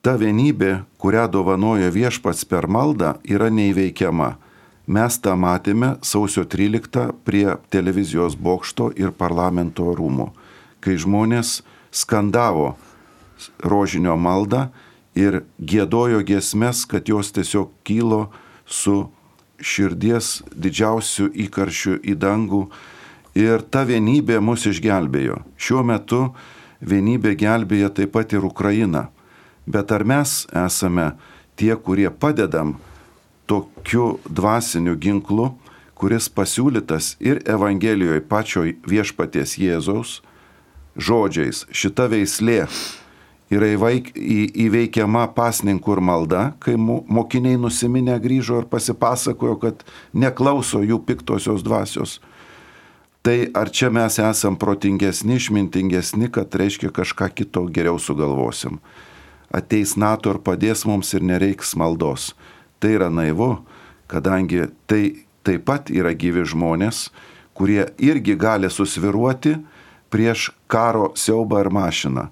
Ta 0.03 0.17
vienybė, 0.19 0.83
kurią 0.99 1.29
dovanoja 1.31 1.87
viešpats 1.93 2.43
per 2.43 2.67
maldą, 2.67 3.15
yra 3.23 3.47
neįveikiama. 3.47 4.33
Mes 4.83 5.15
tą 5.23 5.37
matėme 5.39 5.93
sausio 6.03 6.43
13 6.43 7.13
prie 7.23 7.55
televizijos 7.71 8.35
bokšto 8.35 8.89
ir 8.99 9.13
parlamento 9.15 9.93
rūmų, 9.95 10.33
kai 10.83 10.97
žmonės 10.99 11.61
skandavo 11.87 12.73
rožinio 13.63 14.17
maldą 14.19 14.67
ir 15.15 15.45
gėdojo 15.59 16.19
giesmes, 16.27 16.83
kad 16.83 17.07
jos 17.07 17.31
tiesiog 17.31 17.71
kylo 17.87 18.27
su 18.65 19.05
širdies 19.63 20.41
didžiausiu 20.51 21.29
įkaršiu 21.45 21.99
į 22.03 22.17
dangų. 22.19 22.65
Ir 23.33 23.63
ta 23.65 23.81
vienybė 23.87 24.37
mus 24.43 24.67
išgelbėjo. 24.69 25.39
Šiuo 25.57 25.81
metu 25.85 26.27
vienybė 26.81 27.33
gelbėja 27.39 27.89
taip 27.89 28.13
pat 28.13 28.33
ir 28.33 28.45
Ukrainą. 28.45 29.07
Bet 29.65 29.91
ar 29.95 30.03
mes 30.03 30.43
esame 30.51 31.13
tie, 31.55 31.73
kurie 31.75 32.09
padedam 32.11 32.75
tokiu 33.49 34.19
dvasiniu 34.29 34.95
ginklu, 34.99 35.53
kuris 35.95 36.27
pasiūlytas 36.29 37.15
ir 37.23 37.41
Evangelijoje 37.47 38.21
pačioj 38.27 38.75
viešpaties 38.89 39.57
Jėzaus 39.61 40.19
žodžiais, 40.95 41.63
šita 41.73 42.07
veislė 42.11 42.65
yra 43.53 43.69
įvaik, 43.75 44.11
į, 44.17 44.39
įveikiama 44.65 45.27
pasninkų 45.35 45.97
ir 45.97 46.01
malda, 46.01 46.43
kai 46.63 46.75
mokiniai 46.77 47.59
nusiminę 47.61 48.15
grįžo 48.21 48.63
ir 48.63 48.69
pasipasakojo, 48.69 49.57
kad 49.61 49.83
neklauso 50.13 50.81
jų 50.81 50.99
piktosios 51.05 51.65
dvasios. 51.65 52.19
Tai 53.23 53.37
ar 53.55 53.71
čia 53.71 53.87
mes 53.93 54.17
esam 54.19 54.57
protingesni, 54.59 55.37
išmintingesni, 55.39 56.27
kad 56.31 56.55
reiškia 56.59 56.91
kažką 56.91 57.29
kito 57.31 57.63
geriau 57.71 57.99
sugalvosim. 57.99 58.81
Ateis 59.53 59.95
NATO 59.95 60.33
ir 60.33 60.41
padės 60.43 60.83
mums 60.89 61.13
ir 61.15 61.23
nereiks 61.23 61.75
maldos. 61.79 62.33
Tai 62.83 62.91
yra 62.97 63.07
naivu, 63.07 63.61
kadangi 64.11 64.67
tai 64.91 65.23
taip 65.47 65.63
pat 65.69 65.91
yra 65.93 66.11
gyvi 66.11 66.43
žmonės, 66.43 67.07
kurie 67.55 67.85
irgi 68.01 68.35
gali 68.35 68.67
susviruoti 68.67 69.55
prieš 70.11 70.51
karo 70.67 71.13
siaubą 71.15 71.63
ir 71.63 71.71
mašiną 71.71 72.27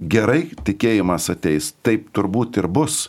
gerai 0.00 0.50
tikėjimas 0.64 1.28
ateis, 1.32 1.72
taip 1.82 2.10
turbūt 2.14 2.58
ir 2.60 2.68
bus, 2.68 3.08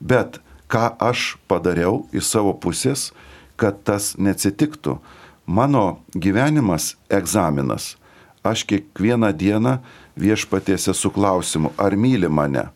bet 0.00 0.40
ką 0.70 0.90
aš 1.00 1.36
padariau 1.48 2.04
iš 2.12 2.28
savo 2.28 2.54
pusės, 2.60 3.12
kad 3.56 3.82
tas 3.84 4.14
neatsitiktų. 4.18 4.98
Mano 5.46 6.00
gyvenimas 6.14 6.96
egzaminas. 7.10 7.94
Aš 8.42 8.62
kiekvieną 8.66 9.32
dieną 9.34 9.78
viešpatėse 10.18 10.94
su 10.94 11.10
klausimu, 11.10 11.72
ar 11.78 11.96
myli 11.98 12.28
mane. 12.28 12.68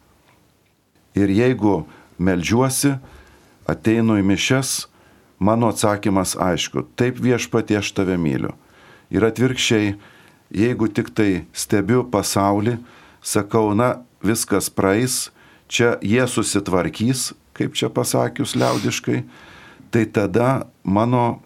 Ir 1.14 1.30
jeigu 1.30 1.84
melžiuosi, 2.18 2.96
ateinu 3.70 4.18
į 4.18 4.24
mišes, 4.26 4.86
mano 5.38 5.70
atsakymas 5.70 6.36
aišku, 6.38 6.84
taip 6.98 7.18
viešpatie 7.22 7.78
aš 7.78 7.90
tave 7.94 8.18
myliu. 8.18 8.52
Ir 9.10 9.26
atvirkščiai, 9.26 9.96
jeigu 10.54 10.90
tik 10.90 11.10
tai 11.14 11.46
stebiu 11.54 12.04
pasaulį, 12.06 12.78
sakau, 13.22 13.74
na, 13.74 14.02
viskas 14.22 14.70
praeis, 14.70 15.30
čia 15.70 15.96
jie 16.02 16.22
susitvarkys, 16.26 17.32
kaip 17.54 17.74
čia 17.74 17.90
pasakius 17.90 18.54
liaudiškai, 18.58 19.22
tai 19.90 20.04
tada 20.06 20.66
mano 20.84 21.40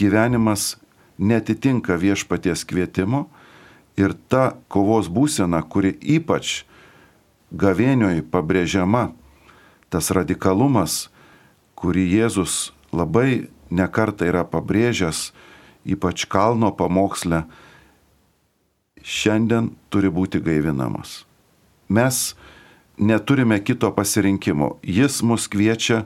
gyvenimas 0.00 0.74
netitinka 1.20 1.98
viešpaties 2.00 2.64
kvietimo 2.64 3.26
ir 4.00 4.14
ta 4.32 4.56
kovos 4.72 5.10
būsena, 5.12 5.60
kuri 5.68 5.92
ypač 6.00 6.64
gavėnioj 7.52 8.22
pabrėžiama, 8.32 9.10
tas 9.92 10.10
radikalumas, 10.14 11.10
kurį 11.76 12.06
Jėzus 12.16 12.70
labai 12.92 13.50
nekarta 13.70 14.28
yra 14.28 14.44
pabrėžęs, 14.48 15.30
ypač 15.84 16.24
kalno 16.30 16.70
pamoksle, 16.76 17.44
šiandien 19.02 19.72
turi 19.92 20.10
būti 20.12 20.40
gaivinamas. 20.44 21.24
Mes 21.88 22.34
neturime 23.00 23.58
kito 23.64 23.90
pasirinkimo. 23.92 24.76
Jis 24.82 25.22
mus 25.26 25.48
kviečia 25.50 26.04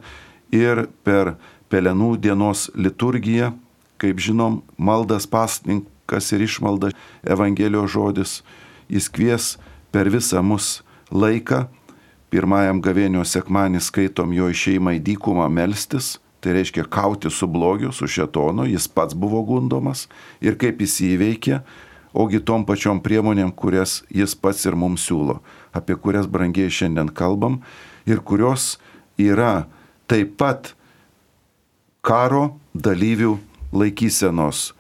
ir 0.54 0.86
per 1.04 1.36
Pelenų 1.72 2.14
dienos 2.22 2.68
liturgiją, 2.78 3.50
kaip 3.98 4.20
žinom, 4.20 4.62
maldas 4.76 5.26
pasninkas 5.30 6.32
ir 6.34 6.44
išmalda 6.44 6.92
Evangelijos 7.22 7.92
žodis, 7.94 8.42
jis 8.88 9.08
kvies 9.08 9.54
per 9.94 10.10
visą 10.12 10.42
mus 10.42 10.82
laiką. 11.14 11.66
Pirmajam 12.34 12.80
gavėnio 12.82 13.22
sekmanį 13.22 13.80
skaitom 13.84 14.32
jo 14.34 14.48
išeimą 14.50 14.96
į 14.96 15.02
dykumą 15.06 15.46
melstis, 15.54 16.16
tai 16.42 16.56
reiškia 16.56 16.82
kauti 16.90 17.30
su 17.30 17.46
blogiu, 17.46 17.92
su 17.94 18.08
šetonu, 18.10 18.66
jis 18.66 18.88
pats 18.90 19.14
buvo 19.14 19.44
gundomas. 19.46 20.08
Ir 20.42 20.58
kaip 20.58 20.82
jis 20.82 20.98
įveikė, 21.14 21.60
ogi 22.10 22.42
tom 22.42 22.66
pačiom 22.66 22.98
priemonėm, 23.04 23.54
kurias 23.54 24.02
jis 24.10 24.34
pats 24.34 24.66
ir 24.66 24.74
mums 24.78 25.06
siūlo, 25.06 25.38
apie 25.72 25.94
kurias 25.94 26.26
brangiai 26.26 26.72
šiandien 26.72 27.14
kalbam 27.14 27.60
ir 28.06 28.18
kurios 28.20 28.76
yra 29.18 29.66
taip 30.10 30.34
pat 30.38 30.74
karo 32.04 32.56
dalyvių 32.74 33.38
laikysenos 33.74 34.72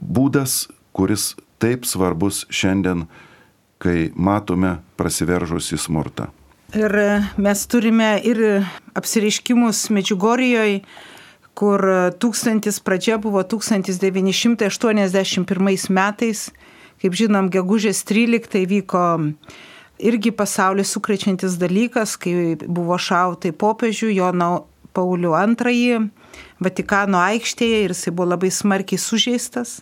būdas, 0.00 0.66
kuris 0.96 1.34
taip 1.62 1.84
svarbus 1.88 2.44
šiandien, 2.52 3.06
kai 3.80 4.10
matome 4.16 4.76
prasiveržus 4.96 5.72
į 5.76 5.78
smurtą. 5.80 6.26
Ir 6.76 6.92
mes 7.38 7.66
turime 7.70 8.20
ir 8.26 8.66
apsireiškimus 8.98 9.90
Medžiugorijoje, 9.94 10.80
kur 11.56 11.80
tūkstantis 12.20 12.80
pradžia 12.84 13.16
buvo 13.22 13.42
1981 13.42 15.88
metais. 15.88 16.50
Kaip 16.96 17.12
žinom, 17.12 17.50
gegužės 17.52 18.04
13 18.08 18.64
vyko 18.68 19.18
irgi 20.00 20.30
pasaulį 20.32 20.84
sukrečiantis 20.84 21.56
dalykas, 21.60 22.16
kai 22.20 22.56
buvo 22.56 22.98
šautai 23.00 23.52
popiežių 23.52 24.08
Jono 24.16 24.66
Paulių 24.96 25.32
II 25.36 26.08
Vatikano 26.62 27.20
aikštėje 27.20 27.82
ir 27.84 27.94
jisai 27.94 28.12
buvo 28.12 28.30
labai 28.32 28.50
smarkiai 28.54 29.00
sužeistas. 29.00 29.80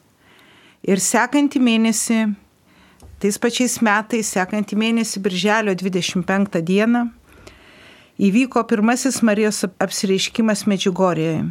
Ir 0.85 1.01
sekantį 1.01 1.63
mėnesį, 1.65 2.21
tais 3.23 3.41
pačiais 3.41 3.79
metais, 3.85 4.31
sekantį 4.37 4.79
mėnesį, 4.81 5.23
birželio 5.25 5.75
25 5.81 6.61
dieną, 6.61 7.07
įvyko 8.21 8.67
pirmasis 8.69 9.23
Marijos 9.25 9.65
apsireiškimas 9.65 10.67
Medžiugorėje 10.69 11.45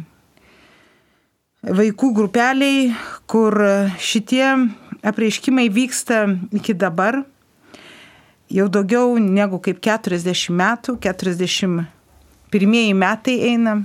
vaikų 1.64 2.12
grupeliai, 2.16 2.92
kur 3.30 3.56
šitie 4.00 4.44
apreiškimai 5.04 5.68
vyksta 5.72 6.26
iki 6.52 6.74
dabar, 6.76 7.22
jau 8.52 8.68
daugiau 8.68 9.16
negu 9.18 9.60
kaip 9.64 9.80
40 9.84 10.52
metų, 10.52 10.98
41 11.00 12.94
metai 12.94 13.38
eina. 13.50 13.84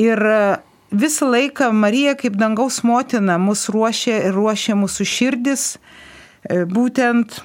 Ir 0.00 0.18
visą 0.90 1.30
laiką 1.30 1.72
Marija 1.72 2.14
kaip 2.18 2.36
dangaus 2.38 2.82
motina 2.82 3.38
mus 3.38 3.68
ruošia 3.70 4.24
ir 4.28 4.34
ruošia 4.34 4.74
mūsų 4.78 5.06
širdis 5.06 5.66
e, 5.74 6.64
būtent 6.66 7.40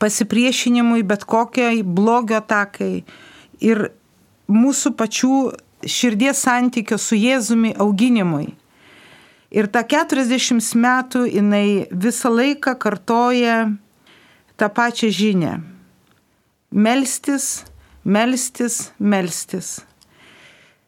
pasipriešinimui 0.00 1.02
bet 1.06 1.26
kokiai 1.28 1.82
blogio 1.82 2.40
takai 2.40 3.02
ir 3.60 3.90
mūsų 4.50 4.94
pačių 4.98 5.34
širdies 5.86 6.40
santykio 6.46 6.98
su 6.98 7.18
Jėzumi 7.18 7.74
auginimui. 7.80 8.50
Ir 9.50 9.66
ta 9.66 9.82
40 9.82 10.62
metų 10.78 11.24
jinai 11.26 11.86
visą 11.90 12.30
laiką 12.30 12.76
kartoja 12.78 13.72
tą 14.56 14.68
pačią 14.70 15.10
žinę. 15.10 15.58
Melstis, 16.70 17.64
melstis, 18.04 18.92
melstis. 18.98 19.80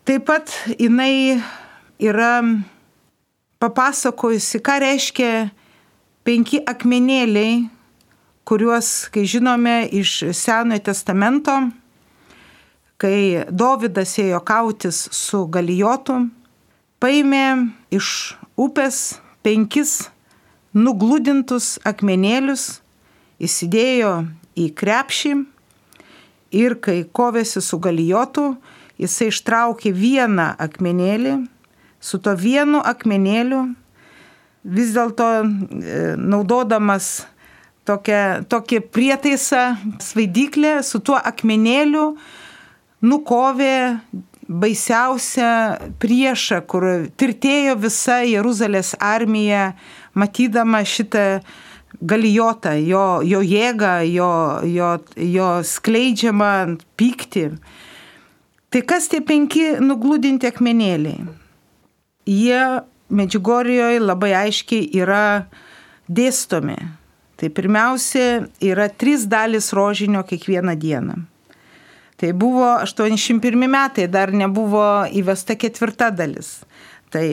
Taip 0.02 0.24
pat 0.26 0.50
jinai 0.78 1.38
yra 2.02 2.40
papasakojusi, 3.62 4.58
ką 4.58 4.80
reiškia 4.82 5.30
penki 6.26 6.58
akmenėliai, 6.66 7.60
kuriuos, 8.48 8.88
kai 9.14 9.22
žinome, 9.30 9.84
iš 9.94 10.32
Senojo 10.34 10.82
testamento 10.90 11.54
kai 13.02 13.42
Dovydas 13.50 14.14
ėjo 14.22 14.38
kautis 14.46 15.08
su 15.10 15.42
Galijotu, 15.50 16.20
paėmė 17.02 17.46
iš 17.90 18.36
upės 18.54 19.18
penkis 19.42 20.04
nugludintus 20.74 21.76
akmenėlius, 21.88 22.78
įsidėjo 23.42 24.12
į 24.54 24.68
krepšį 24.78 25.32
ir 26.62 26.76
kai 26.84 27.02
kovėsi 27.10 27.62
su 27.64 27.80
galijotu, 27.82 28.52
jisai 29.02 29.30
ištraukė 29.32 29.92
vieną 29.94 30.52
akmenėlį, 30.62 31.36
su 32.02 32.18
to 32.22 32.34
vienu 32.38 32.80
akmenėliu, 32.82 33.66
vis 34.62 34.94
dėlto 34.94 35.28
e, 35.42 35.46
naudodamas 36.18 37.26
tokią, 37.88 38.44
tokį 38.50 38.82
prietaisą, 38.94 39.64
svaidyklę, 40.02 40.78
su 40.86 41.02
tuo 41.02 41.18
akmenėliu 41.18 42.12
nukovė 43.02 43.98
baisiausią 44.52 45.50
priešą, 46.02 46.62
kur 46.68 46.86
tirtėjo 47.18 47.76
visa 47.80 48.20
Jeruzalės 48.26 48.94
armija, 49.00 49.72
matydama 50.14 50.82
šitą 50.84 51.42
galijotą, 52.02 52.74
jo, 52.82 53.22
jo 53.24 53.40
jėgą, 53.44 53.94
jo, 54.08 54.32
jo, 54.66 54.90
jo 55.16 55.48
skleidžiamą 55.66 56.52
pyktį. 56.98 57.46
Tai 58.72 58.80
kas 58.88 59.10
tie 59.12 59.20
penki 59.20 59.74
nuglūdinti 59.84 60.48
akmenėliai? 60.48 61.26
Jie 62.24 62.62
Medžiugorijoje 63.12 64.00
labai 64.00 64.30
aiškiai 64.38 64.86
yra 64.96 65.44
dėstomi. 66.08 66.78
Tai 67.36 67.50
pirmiausia 67.52 68.46
yra 68.64 68.86
trys 68.88 69.26
dalis 69.28 69.72
rožinio 69.76 70.22
kiekvieną 70.24 70.76
dieną. 70.80 71.18
Tai 72.16 72.30
buvo 72.38 72.70
81 72.86 73.66
metai, 73.68 74.06
dar 74.08 74.32
nebuvo 74.32 75.04
įvesta 75.10 75.58
ketvirta 75.58 76.08
dalis. 76.14 76.62
Tai, 77.12 77.24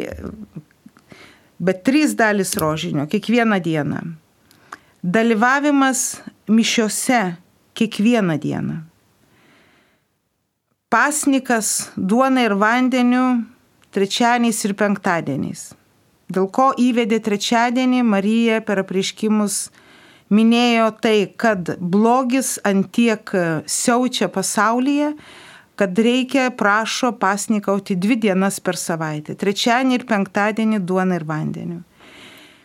bet 1.62 1.84
trys 1.88 2.18
dalis 2.20 2.56
rožinio 2.60 3.06
kiekvieną 3.08 3.62
dieną. 3.64 4.02
Dalyvavimas 5.04 6.20
mišiose 6.50 7.22
kiekvieną 7.78 8.40
dieną. 8.42 8.82
Pasnikas 10.90 11.92
duona 11.96 12.42
ir 12.48 12.56
vandeniu 12.58 13.44
trečiadieniais 13.94 14.64
ir 14.66 14.74
penktadieniais. 14.74 15.62
Dėl 16.34 16.48
ko 16.50 16.72
įvedė 16.82 17.20
trečiadienį 17.26 18.00
Marija 18.06 18.58
per 18.66 18.82
apriškimus 18.82 19.68
minėjo 20.34 20.88
tai, 21.02 21.30
kad 21.38 21.76
blogis 21.78 22.56
antiek 22.66 23.30
siaučia 23.70 24.32
pasaulyje, 24.34 25.12
kad 25.78 26.02
reikia, 26.06 26.50
prašo 26.58 27.12
pasnikauti 27.22 27.94
dvi 27.94 28.18
dienas 28.26 28.58
per 28.60 28.78
savaitę- 28.78 29.38
trečiadienį 29.44 29.94
ir 29.94 30.06
penktadienį 30.10 30.80
duona 30.90 31.22
ir 31.22 31.26
vandeniu. 31.26 31.84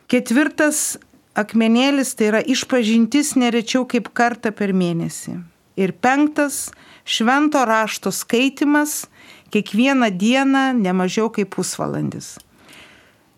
Ketvirtas 0.09 0.97
akmenėlis 1.37 2.17
tai 2.17 2.33
yra 2.33 2.41
išpažintis 2.41 3.37
nerečiau 3.37 3.85
kaip 3.85 4.15
kartą 4.15 4.51
per 4.51 4.73
mėnesį. 4.73 5.43
Ir 5.77 5.93
penktas- 5.93 6.71
švento 7.05 7.65
rašto 7.65 8.13
skaitimas 8.13 9.05
kiekvieną 9.53 10.11
dieną 10.11 10.73
nemažiau 10.81 11.31
kaip 11.31 11.55
pusvalandis. 11.55 12.35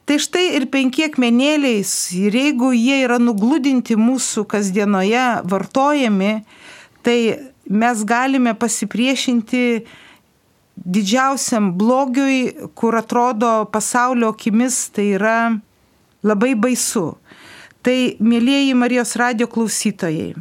Tai 0.06 0.20
štai 0.22 0.54
ir 0.54 0.68
penki 0.70 1.02
akmenėliais, 1.08 1.90
ir 2.14 2.34
jeigu 2.38 2.70
jie 2.70 3.00
yra 3.02 3.18
nugludinti 3.18 3.96
mūsų 3.98 4.44
kasdienoje, 4.46 5.24
vartojami, 5.50 6.44
tai 7.02 7.18
mes 7.66 8.04
galime 8.06 8.54
pasipriešinti 8.54 9.62
didžiausiam 10.76 11.72
blogiui, 11.74 12.68
kur 12.78 12.94
atrodo 12.94 13.66
pasaulio 13.72 14.30
akimis, 14.30 14.78
tai 14.94 15.08
yra 15.16 15.38
labai 16.22 16.54
baisu. 16.54 17.16
Tai, 17.82 17.96
mėlyjeji 18.22 18.78
Marijos 18.78 19.16
radio 19.18 19.50
klausytojai, 19.50 20.36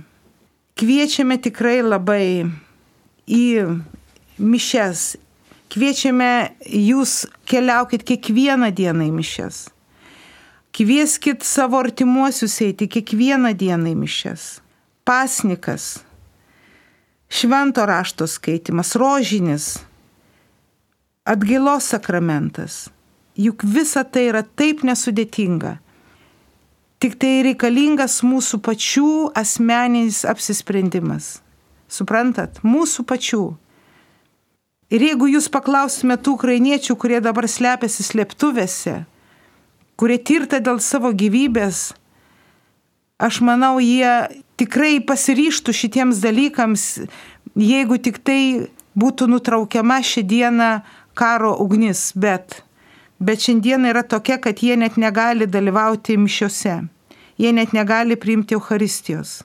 kviečiame 0.77 1.39
tikrai 1.41 1.79
labai 1.81 2.45
į 3.27 3.45
mišes, 4.37 5.15
Kviečiame 5.75 6.55
jūs 6.71 7.25
keliaukit 7.49 8.05
kiekvieną 8.07 8.69
dieną 8.71 9.09
į 9.09 9.13
mišes. 9.17 9.57
Kvieskit 10.71 11.43
savo 11.43 11.81
artimuosius 11.83 12.59
eiti 12.63 12.87
kiekvieną 12.91 13.51
dieną 13.59 13.91
į 13.91 13.95
mišes. 13.99 14.45
Pasnikas, 15.03 16.05
švento 17.27 17.83
rašto 17.89 18.23
skaitimas, 18.23 18.93
rožinis, 18.95 19.67
atgailos 21.27 21.91
sakramentas. 21.91 22.85
Juk 23.35 23.67
visa 23.67 24.05
tai 24.07 24.29
yra 24.29 24.45
taip 24.47 24.85
nesudėtinga. 24.87 25.75
Tik 27.03 27.19
tai 27.19 27.33
reikalingas 27.49 28.21
mūsų 28.23 28.61
pačių 28.63 29.09
asmeninis 29.35 30.23
apsisprendimas. 30.23 31.41
Suprantat, 31.91 32.61
mūsų 32.65 33.05
pačių. 33.05 33.43
Ir 34.93 35.01
jeigu 35.01 35.27
jūs 35.29 35.49
paklaustumėte 35.53 36.27
tų 36.27 36.35
ukrainiečių, 36.37 36.95
kurie 37.01 37.19
dabar 37.21 37.47
slepiasi 37.49 38.05
slėptuvėse, 38.05 39.05
kurie 39.97 40.17
tirta 40.21 40.59
dėl 40.61 40.81
savo 40.83 41.09
gyvybės, 41.13 41.95
aš 43.17 43.41
manau, 43.45 43.79
jie 43.81 44.43
tikrai 44.61 44.99
pasiryštų 45.01 45.73
šitiems 45.73 46.21
dalykams, 46.23 46.85
jeigu 47.57 47.97
tik 47.97 48.21
tai 48.21 48.69
būtų 48.95 49.29
nutraukiama 49.31 50.01
šią 50.05 50.23
dieną 50.29 50.69
karo 51.17 51.55
ugnis, 51.63 52.11
bet, 52.15 52.61
bet 53.19 53.41
šiandien 53.41 53.89
yra 53.89 54.03
tokia, 54.03 54.37
kad 54.37 54.61
jie 54.61 54.77
net 54.77 54.99
negali 55.01 55.47
dalyvauti 55.47 56.17
mišiuose, 56.19 56.77
jie 57.41 57.51
net 57.55 57.73
negali 57.73 58.19
priimti 58.19 58.55
Euharistijos. 58.57 59.41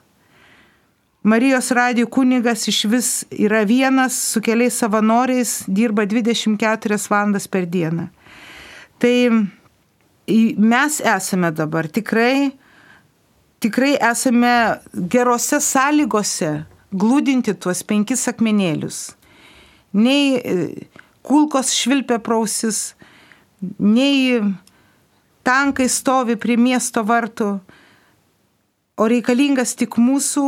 Marijos 1.21 1.67
radijų 1.77 2.07
kunigas 2.09 2.63
iš 2.65 2.79
vis 2.89 3.09
yra 3.29 3.61
vienas 3.69 4.15
su 4.31 4.41
keliais 4.41 4.79
savanoriais, 4.81 5.59
dirba 5.69 6.07
24 6.09 6.97
valandas 7.11 7.45
per 7.47 7.67
dieną. 7.69 8.07
Tai 8.97 9.13
mes 10.57 10.97
esame 11.05 11.51
dabar 11.53 11.85
tikrai, 11.93 12.51
tikrai 13.61 13.93
esame 14.01 14.81
gerose 15.13 15.61
sąlygose 15.61 16.51
glūdinti 16.91 17.53
tuos 17.53 17.83
penkis 17.85 18.25
akmenėlius. 18.27 19.13
Nei 19.93 20.35
e, 20.41 20.57
kulkos 21.21 21.69
švilpia 21.77 22.17
prausis, 22.17 22.95
nei 23.77 24.41
tankai 25.45 25.85
stovi 25.85 26.33
prie 26.33 26.57
miesto 26.57 27.05
vartų, 27.05 27.53
o 28.97 29.07
reikalingas 29.09 29.77
tik 29.77 30.01
mūsų 30.01 30.45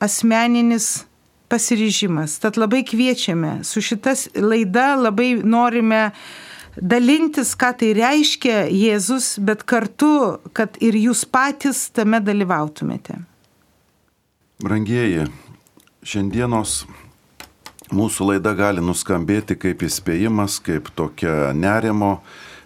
asmeninis 0.00 1.04
pasiryžimas. 1.48 2.38
Tad 2.42 2.58
labai 2.60 2.84
kviečiame, 2.86 3.62
su 3.64 3.80
šitas 3.80 4.28
laida 4.36 4.92
labai 4.96 5.38
norime 5.44 6.10
dalintis, 6.76 7.54
ką 7.58 7.72
tai 7.80 7.92
reiškia 7.96 8.66
Jėzus, 8.70 9.36
bet 9.42 9.64
kartu, 9.66 10.38
kad 10.54 10.76
ir 10.84 10.98
jūs 10.98 11.24
patys 11.26 11.88
tame 11.94 12.20
dalyvautumėte. 12.22 13.18
Brangieji, 14.62 15.28
šiandienos 16.02 16.82
mūsų 17.94 18.32
laida 18.32 18.52
gali 18.58 18.82
nuskambėti 18.84 19.56
kaip 19.58 19.82
įspėjimas, 19.86 20.58
kaip 20.62 20.90
tokia 20.98 21.52
nerimo 21.56 22.18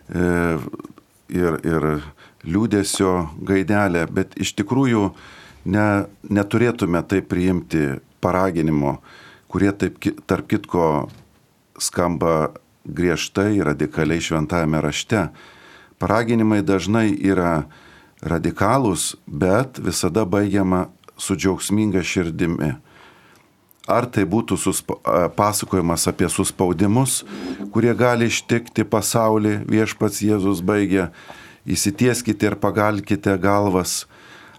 e, 0.08 0.58
ir, 1.32 1.60
ir 1.62 1.86
liūdėsio 2.42 3.12
gaidelė, 3.46 4.06
bet 4.10 4.34
iš 4.40 4.54
tikrųjų 4.58 5.12
ne, 5.64 5.86
neturėtume 6.28 7.02
tai 7.08 7.22
priimti 7.22 8.00
paraginimo, 8.22 8.98
kurie 9.52 9.72
taip 9.76 9.98
tarp 10.26 10.48
kitko 10.50 10.86
skamba 11.80 12.52
griežtai, 12.86 13.62
radikaliai 13.62 14.22
šventajame 14.22 14.80
rašte. 14.82 15.26
Paraginimai 16.02 16.62
dažnai 16.66 17.12
yra 17.14 17.66
radikalūs, 18.22 19.16
bet 19.26 19.78
visada 19.82 20.24
baigiama 20.26 20.88
su 21.18 21.36
džiaugsminga 21.38 22.02
širdimi. 22.02 22.72
Ar 23.90 24.06
tai 24.06 24.22
būtų 24.30 24.56
suspa, 24.62 24.94
pasakojimas 25.34 26.06
apie 26.10 26.28
suspaudimus, 26.30 27.22
kurie 27.74 27.90
gali 27.98 28.28
ištikti 28.30 28.86
pasaulį, 28.86 29.56
viešpats 29.66 30.22
Jėzus 30.22 30.62
baigia, 30.62 31.10
įsitieskite 31.66 32.46
ir 32.46 32.56
pagalkite 32.62 33.34
galvas, 33.42 34.04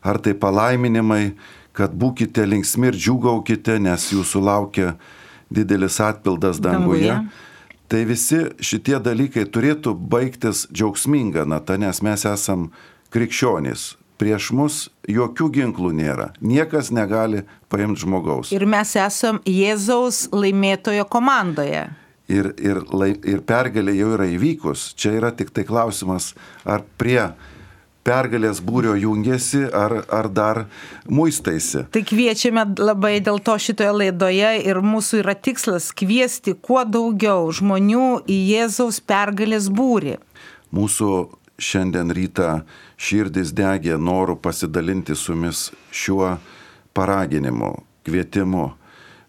ar 0.03 0.19
tai 0.23 0.35
palaiminimai, 0.37 1.33
kad 1.73 1.95
būkite 1.97 2.45
linksmi 2.45 2.91
ir 2.91 2.99
džiugaukite, 2.99 3.79
nes 3.81 4.11
jūsų 4.13 4.43
laukia 4.43 4.93
didelis 5.53 5.99
atpildas 6.03 6.61
danguje. 6.61 7.09
danguje. 7.09 7.49
Tai 7.93 7.99
visi 8.09 8.39
šitie 8.63 8.97
dalykai 9.03 9.43
turėtų 9.53 9.93
baigtis 9.93 10.65
džiaugsminga 10.73 11.43
nata, 11.45 11.77
nes 11.77 12.01
mes 12.01 12.23
esam 12.25 12.71
krikščionys. 13.13 13.93
Prieš 14.17 14.51
mus 14.55 14.77
jokių 15.09 15.49
ginklų 15.53 15.91
nėra. 15.97 16.29
Niekas 16.41 16.93
negali 16.93 17.43
paimti 17.69 18.05
žmogaus. 18.05 18.53
Ir 18.55 18.65
mes 18.69 18.93
esam 18.97 19.41
Jėzaus 19.45 20.27
laimėtojo 20.31 21.05
komandoje. 21.09 21.89
ir, 22.31 22.53
ir, 22.57 22.79
ir 23.27 23.41
pergalė 23.45 23.95
jau 23.97 24.13
yra 24.15 24.27
įvykus. 24.31 24.93
Čia 24.97 25.17
yra 25.19 25.31
tik 25.35 25.51
tai 25.53 25.65
klausimas, 25.67 26.33
ar 26.65 26.85
prie 26.97 27.33
pergalės 28.03 28.59
būrio 28.63 28.95
jungiasi 28.99 29.63
ar, 29.71 30.01
ar 30.11 30.29
dar 30.29 30.63
muistaisi. 31.07 31.85
Tai 31.93 32.03
kviečiame 32.07 32.65
labai 32.79 33.17
dėl 33.23 33.39
to 33.43 33.55
šitoje 33.65 33.93
laidoje 33.95 34.51
ir 34.67 34.81
mūsų 34.83 35.21
yra 35.23 35.35
tikslas 35.35 35.91
kviesti 35.95 36.55
kuo 36.55 36.83
daugiau 36.83 37.47
žmonių 37.51 38.25
į 38.27 38.39
Jėzaus 38.51 38.99
pergalės 38.99 39.69
būrį. 39.71 40.17
Mūsų 40.73 41.09
šiandien 41.63 42.11
rytą 42.15 42.61
širdis 42.97 43.53
degė 43.55 43.97
noru 43.97 44.35
pasidalinti 44.35 45.15
su 45.15 45.33
jumis 45.33 45.67
šiuo 45.93 46.37
paraginimu, 46.93 47.75
kvietimu, 48.05 48.71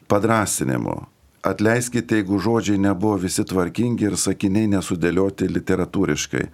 padrasinimu. 0.08 1.02
Atleiskite, 1.44 2.22
jeigu 2.22 2.38
žodžiai 2.40 2.80
nebuvo 2.80 3.18
visi 3.20 3.44
tvarkingi 3.44 4.06
ir 4.08 4.16
sakiniai 4.16 4.70
nesudėlioti 4.72 5.50
literatūriškai. 5.52 6.46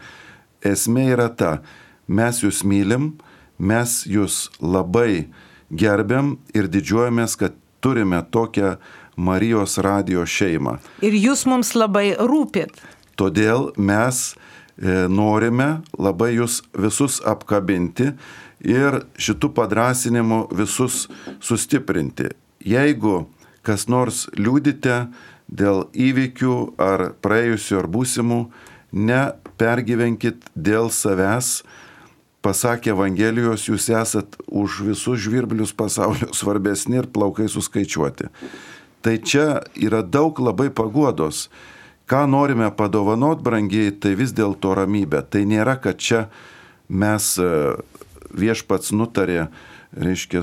Esmė 0.67 1.05
yra 1.15 1.29
ta, 1.31 1.53
mes 2.11 2.43
jūs 2.43 2.65
mylim, 2.67 3.13
mes 3.59 4.03
jūs 4.11 4.49
labai 4.59 5.31
gerbiam 5.71 6.35
ir 6.57 6.69
didžiuojamės, 6.71 7.37
kad 7.39 7.57
turime 7.81 8.23
tokią 8.35 8.77
Marijos 9.21 9.77
radio 9.85 10.25
šeimą. 10.25 10.79
Ir 11.05 11.15
jūs 11.17 11.45
mums 11.49 11.75
labai 11.77 12.15
rūpit. 12.17 12.79
Todėl 13.21 13.71
mes 13.77 14.31
e, 14.33 15.05
norime 15.13 15.83
labai 15.99 16.33
jūs 16.39 16.63
visus 16.73 17.21
apkabinti 17.29 18.15
ir 18.65 19.03
šitų 19.21 19.53
padrasinimų 19.57 20.47
visus 20.57 21.05
sustiprinti. 21.45 22.31
Jeigu 22.65 23.27
kas 23.67 23.87
nors 23.93 24.27
liūdite 24.39 25.05
dėl 25.51 25.85
įvykių 25.93 26.57
ar 26.81 27.11
praėjusių 27.21 27.79
ar 27.81 27.89
būsimų, 27.91 28.41
nepergyvenkit 28.91 30.49
dėl 30.55 30.91
savęs, 30.95 31.61
pasakė 32.45 32.95
Evangelijos, 32.95 33.67
jūs 33.69 33.89
esat 33.93 34.37
už 34.47 34.81
visus 34.89 35.21
žvirblius 35.25 35.75
pasaulio 35.77 36.31
svarbesni 36.41 37.01
ir 37.01 37.11
plaukai 37.13 37.49
suskaičiuoti. 37.49 38.31
Tai 39.01 39.17
čia 39.25 39.63
yra 39.81 40.03
daug 40.05 40.37
labai 40.41 40.69
paguodos. 40.69 41.49
Ką 42.11 42.27
norime 42.27 42.69
padovanot, 42.75 43.41
brangiai, 43.41 43.93
tai 43.95 44.17
vis 44.19 44.35
dėlto 44.35 44.75
ramybė. 44.77 45.23
Tai 45.31 45.45
nėra, 45.47 45.77
kad 45.79 46.01
čia 46.03 46.25
mes 46.91 47.37
e, 47.39 47.47
viešpats 48.35 48.91
nutarė, 48.93 49.47
reiškia, 49.95 50.43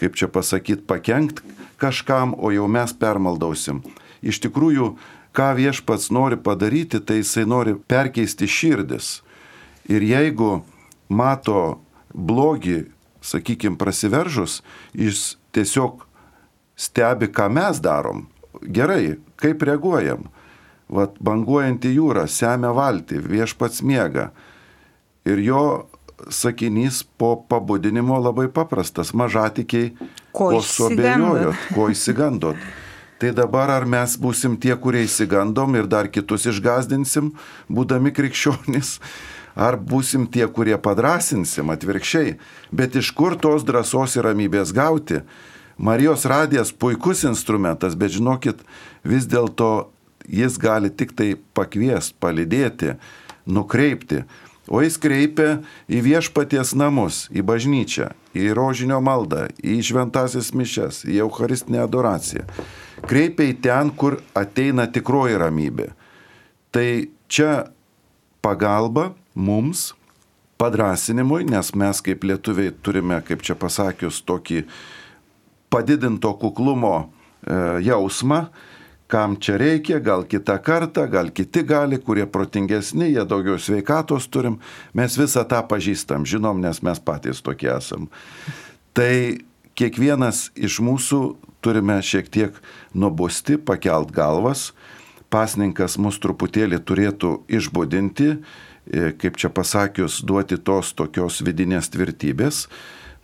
kaip 0.00 0.16
čia 0.16 0.30
pasakyti, 0.32 0.86
pakenkt 0.88 1.44
kažkam, 1.78 2.32
o 2.32 2.48
jau 2.54 2.64
mes 2.72 2.96
permaldausim. 2.96 3.82
Iš 4.24 4.40
tikrųjų, 4.46 4.94
ką 5.36 5.50
viešpats 5.60 6.08
nori 6.14 6.40
padaryti, 6.40 7.02
tai 7.04 7.20
jisai 7.20 7.44
nori 7.44 7.76
perkeisti 7.76 8.48
širdis. 8.48 9.18
Ir 9.92 10.00
jeigu 10.08 10.62
mato 11.14 11.80
blogį, 12.14 12.84
sakykime, 13.24 13.78
prasiveržus, 13.80 14.60
jis 14.92 15.36
tiesiog 15.54 16.04
stebi, 16.76 17.30
ką 17.32 17.48
mes 17.54 17.80
darom. 17.82 18.26
Gerai, 18.62 19.16
kaip 19.40 19.62
reaguojam. 19.66 20.28
Vat 20.94 21.16
banguojantį 21.24 21.94
jūrą, 21.96 22.26
semia 22.28 22.74
valtį, 22.76 23.22
viešpats 23.24 23.82
miega. 23.86 24.30
Ir 25.24 25.40
jo 25.40 25.64
sakinys 26.30 27.02
po 27.18 27.36
pabudinimo 27.48 28.18
labai 28.20 28.50
paprastas. 28.52 29.14
Mažatikiai, 29.16 29.94
ko, 30.32 30.50
ko 30.52 30.60
suabejojot, 30.62 31.70
ko 31.74 31.88
įsigandot. 31.92 32.60
Tai 33.18 33.30
dabar 33.32 33.70
ar 33.70 33.86
mes 33.88 34.16
būsim 34.20 34.56
tie, 34.60 34.74
kurie 34.76 35.04
įsigandom 35.06 35.78
ir 35.78 35.86
dar 35.88 36.10
kitus 36.12 36.48
išgazdinsim, 36.50 37.30
būdami 37.72 38.10
krikščionys, 38.12 38.98
ar 39.54 39.78
būsim 39.78 40.26
tie, 40.30 40.46
kurie 40.50 40.76
padrasinsim 40.78 41.70
atvirkščiai. 41.74 42.36
Bet 42.74 42.98
iš 42.98 43.12
kur 43.16 43.38
tos 43.38 43.66
drąsos 43.66 44.18
ir 44.18 44.26
ramybės 44.28 44.74
gauti? 44.74 45.22
Marijos 45.78 46.26
radijas 46.30 46.70
puikus 46.70 47.24
instrumentas, 47.26 47.96
bet 47.98 48.14
žinokit, 48.14 48.60
vis 49.02 49.26
dėlto 49.26 49.90
jis 50.30 50.58
gali 50.58 50.90
tik 50.90 51.14
tai 51.18 51.34
pakviesti, 51.54 52.16
palidėti, 52.22 52.94
nukreipti. 53.46 54.24
O 54.70 54.80
jis 54.80 54.96
kreipia 54.96 55.58
į 55.92 55.98
viešpaties 56.06 56.72
namus, 56.78 57.26
į 57.28 57.42
bažnyčią, 57.44 58.14
į 58.32 58.54
rožinio 58.56 58.96
maldą, 59.04 59.50
į 59.60 59.82
šventasis 59.84 60.54
mišes, 60.56 61.02
į 61.04 61.20
eucharistinę 61.26 61.82
adoraciją. 61.84 62.46
Kreipia 63.04 63.50
į 63.50 63.58
ten, 63.66 63.90
kur 63.92 64.22
ateina 64.32 64.86
tikroji 64.88 65.36
ramybė. 65.42 65.90
Tai 66.72 66.88
čia 67.28 67.66
pagalba 68.40 69.10
mums 69.34 69.92
padrasinimui, 70.60 71.44
nes 71.50 71.72
mes 71.74 72.00
kaip 72.04 72.24
lietuviai 72.24 72.72
turime, 72.82 73.18
kaip 73.26 73.42
čia 73.44 73.56
pasakius, 73.58 74.22
tokį 74.26 74.62
padidinto 75.72 76.30
kuklumo 76.38 76.94
e, 77.02 77.56
jausmą, 77.88 78.44
kam 79.10 79.36
čia 79.36 79.58
reikia, 79.60 79.98
gal 80.02 80.24
kitą 80.26 80.56
kartą, 80.64 81.06
gal 81.10 81.30
kiti 81.34 81.64
gali, 81.66 81.98
kurie 82.02 82.26
protingesni, 82.30 83.10
jie 83.12 83.24
daugiau 83.28 83.58
sveikatos 83.60 84.28
turim, 84.32 84.60
mes 84.96 85.18
visą 85.18 85.44
tą 85.48 85.60
pažįstam, 85.68 86.24
žinom, 86.26 86.62
nes 86.62 86.80
mes 86.82 87.02
patys 87.02 87.42
tokie 87.44 87.70
esam. 87.74 88.08
Tai 88.96 89.42
kiekvienas 89.78 90.48
iš 90.54 90.80
mūsų 90.82 91.20
turime 91.64 91.98
šiek 92.02 92.30
tiek 92.30 92.58
nubusti, 92.94 93.58
pakelt 93.58 94.14
galvas, 94.14 94.70
pasninkas 95.32 95.98
mus 95.98 96.20
truputėlį 96.22 96.78
turėtų 96.86 97.36
išbudinti, 97.50 98.36
kaip 98.90 99.38
čia 99.40 99.50
pasakius, 99.54 100.20
duoti 100.26 100.58
tos 100.60 100.92
tokios 100.96 101.40
vidinės 101.44 101.90
tvirtybės. 101.94 102.66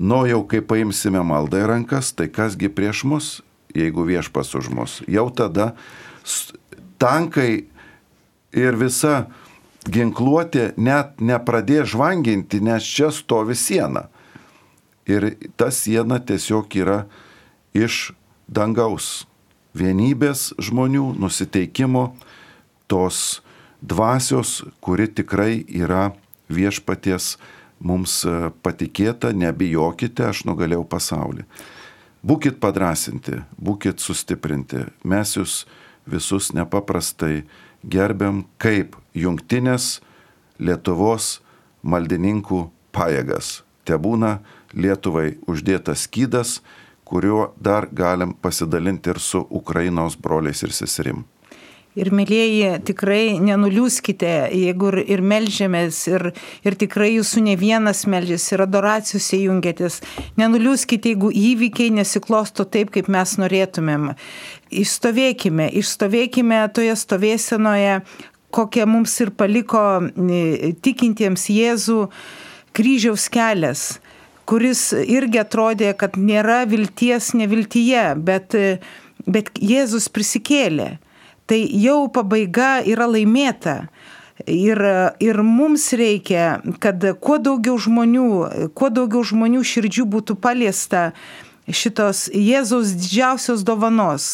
Nu 0.01 0.23
jau 0.25 0.41
kai 0.49 0.63
paimsime 0.65 1.21
maldą 1.27 1.61
į 1.61 1.69
rankas, 1.69 2.15
tai 2.17 2.31
kasgi 2.33 2.71
prieš 2.73 3.05
mus, 3.05 3.27
jeigu 3.77 4.07
viešpas 4.09 4.55
už 4.57 4.71
mus. 4.73 5.01
Jau 5.05 5.29
tada 5.29 5.75
tankai 7.01 7.67
ir 8.57 8.79
visa 8.81 9.29
ginkluotė 9.89 10.73
net 10.81 11.21
nepradės 11.21 11.93
žvanginti, 11.93 12.61
nes 12.65 12.85
čia 12.85 13.11
stovi 13.13 13.57
siena. 13.57 14.09
Ir 15.09 15.35
ta 15.57 15.71
siena 15.75 16.21
tiesiog 16.21 16.77
yra 16.81 17.05
iš 17.77 18.13
dangaus 18.49 19.27
vienybės 19.77 20.51
žmonių, 20.59 21.15
nusiteikimo, 21.21 22.11
tos 22.91 23.41
dvasios, 23.81 24.65
kuri 24.81 25.09
tikrai 25.09 25.65
yra 25.69 26.11
viešpaties 26.51 27.37
mums 27.81 28.25
e, 28.25 28.51
patikėta, 28.63 29.33
nebijokite, 29.33 30.27
aš 30.31 30.45
nugalėjau 30.49 30.85
pasaulį. 30.89 31.47
Būkit 32.27 32.61
padrasinti, 32.61 33.41
būkit 33.57 34.03
sustiprinti. 34.03 34.85
Mes 35.05 35.37
jūs 35.37 35.65
visus 36.05 36.53
nepaprastai 36.53 37.47
gerbiam 37.83 38.45
kaip 38.61 38.99
jungtinės 39.17 40.01
Lietuvos 40.61 41.39
maldininkų 41.81 42.67
pajėgas. 42.93 43.63
Te 43.89 43.97
būna 43.97 44.43
Lietuvai 44.77 45.39
uždėtas 45.49 46.05
skydas, 46.05 46.59
kuriuo 47.09 47.55
dar 47.57 47.89
galim 47.89 48.35
pasidalinti 48.37 49.15
ir 49.15 49.19
su 49.19 49.41
Ukrainos 49.49 50.19
broliais 50.21 50.61
ir 50.63 50.77
seserim. 50.77 51.25
Ir 52.01 52.09
mėlyjeji, 52.17 52.69
tikrai 52.89 53.37
nenuliūskite, 53.45 54.31
jeigu 54.57 54.89
ir, 54.93 54.99
ir 55.17 55.23
melžiamės, 55.33 55.99
ir, 56.09 56.31
ir 56.65 56.77
tikrai 56.81 57.11
jūsų 57.17 57.43
ne 57.45 57.57
vienas 57.61 58.07
melžiasi, 58.09 58.55
ir 58.57 58.65
adoracijose 58.65 59.41
jungiatės. 59.43 60.01
Nenuliūskite, 60.41 61.13
jeigu 61.13 61.29
įvykiai 61.29 61.93
nesiklosto 61.99 62.65
taip, 62.65 62.93
kaip 62.95 63.11
mes 63.13 63.35
norėtumėm. 63.43 64.15
Išstovėkime, 64.71 65.69
išstovėkime 65.83 66.63
toje 66.73 66.95
stovėsenoje, 66.97 68.01
kokią 68.55 68.87
mums 68.89 69.19
ir 69.21 69.35
paliko 69.37 69.85
tikintiems 70.87 71.51
Jėzų 71.53 72.07
kryžiaus 72.77 73.29
kelias 73.33 73.91
kuris 74.51 74.89
irgi 74.91 75.39
atrodė, 75.45 75.93
kad 75.95 76.17
nėra 76.19 76.65
vilties 76.67 77.31
neviltyje, 77.39 78.09
bet, 78.19 78.57
bet 79.31 79.53
Jėzus 79.63 80.09
prisikėlė 80.11 80.97
tai 81.51 81.65
jau 81.83 82.07
pabaiga 82.15 82.79
yra 82.87 83.11
laimėta. 83.11 83.91
Ir, 84.49 84.79
ir 85.21 85.43
mums 85.45 85.91
reikia, 85.99 86.63
kad 86.81 87.03
kuo 87.21 87.37
daugiau 87.43 87.77
žmonių, 87.77 88.29
kuo 88.73 88.89
daugiau 88.89 89.21
žmonių 89.27 89.61
širdžių 89.67 90.07
būtų 90.15 90.39
paliesta 90.41 91.11
šitos 91.69 92.29
Jėzaus 92.33 92.95
didžiausios 92.97 93.67
dovanos, 93.67 94.31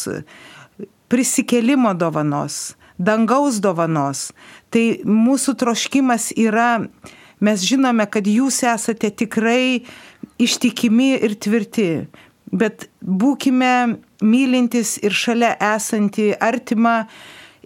prisikelimo 1.11 1.91
dovanos, 1.97 2.77
dangaus 2.97 3.59
dovanos. 3.59 4.29
Tai 4.71 4.85
mūsų 5.03 5.57
troškimas 5.59 6.31
yra, 6.37 6.85
mes 7.43 7.67
žinome, 7.67 8.07
kad 8.07 8.29
jūs 8.29 8.61
esate 8.63 9.11
tikrai 9.11 9.83
ištikimi 10.39 11.17
ir 11.17 11.35
tvirti, 11.35 12.07
bet 12.53 12.87
būkime 13.01 13.97
mylintis 14.21 14.97
ir 15.03 15.15
šalia 15.15 15.55
esantį 15.75 16.33
artimą 16.41 17.03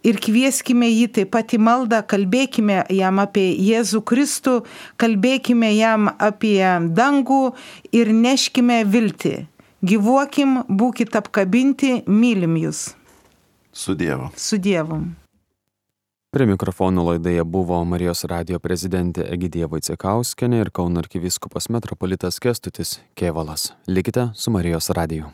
ir 0.04 0.18
kvieskime 0.22 0.90
jį 0.90 1.08
taip 1.18 1.32
pat 1.36 1.54
į 1.56 1.62
maldą, 1.62 2.02
kalbėkime 2.08 2.82
jam 2.94 3.22
apie 3.24 3.52
Jėzų 3.54 4.02
Kristų, 4.08 4.58
kalbėkime 5.02 5.72
jam 5.76 6.10
apie 6.18 6.60
dangų 6.90 7.54
ir 7.96 8.14
neškime 8.16 8.82
viltį. 8.90 9.36
Gyvuokim, 9.82 10.60
būkite 10.70 11.18
apkabinti, 11.18 12.04
mylim 12.06 12.60
jūs. 12.62 12.92
Su 13.74 13.96
Dievu. 13.98 14.30
Su 14.38 14.60
Dievu. 14.62 15.00
Prie 16.32 16.46
mikrofonų 16.48 17.04
laidoje 17.10 17.44
buvo 17.44 17.82
Marijos 17.84 18.22
radio 18.30 18.60
prezidentė 18.64 19.26
Egidija 19.34 19.68
Vaicekauskenė 19.72 20.62
ir 20.62 20.72
Kauno 20.72 21.02
arkiviskupas 21.04 21.68
metropolitas 21.74 22.40
Kestutis 22.40 23.00
Kievalas. 23.20 23.74
Likite 23.88 24.30
su 24.36 24.54
Marijos 24.54 24.88
radiju. 24.96 25.34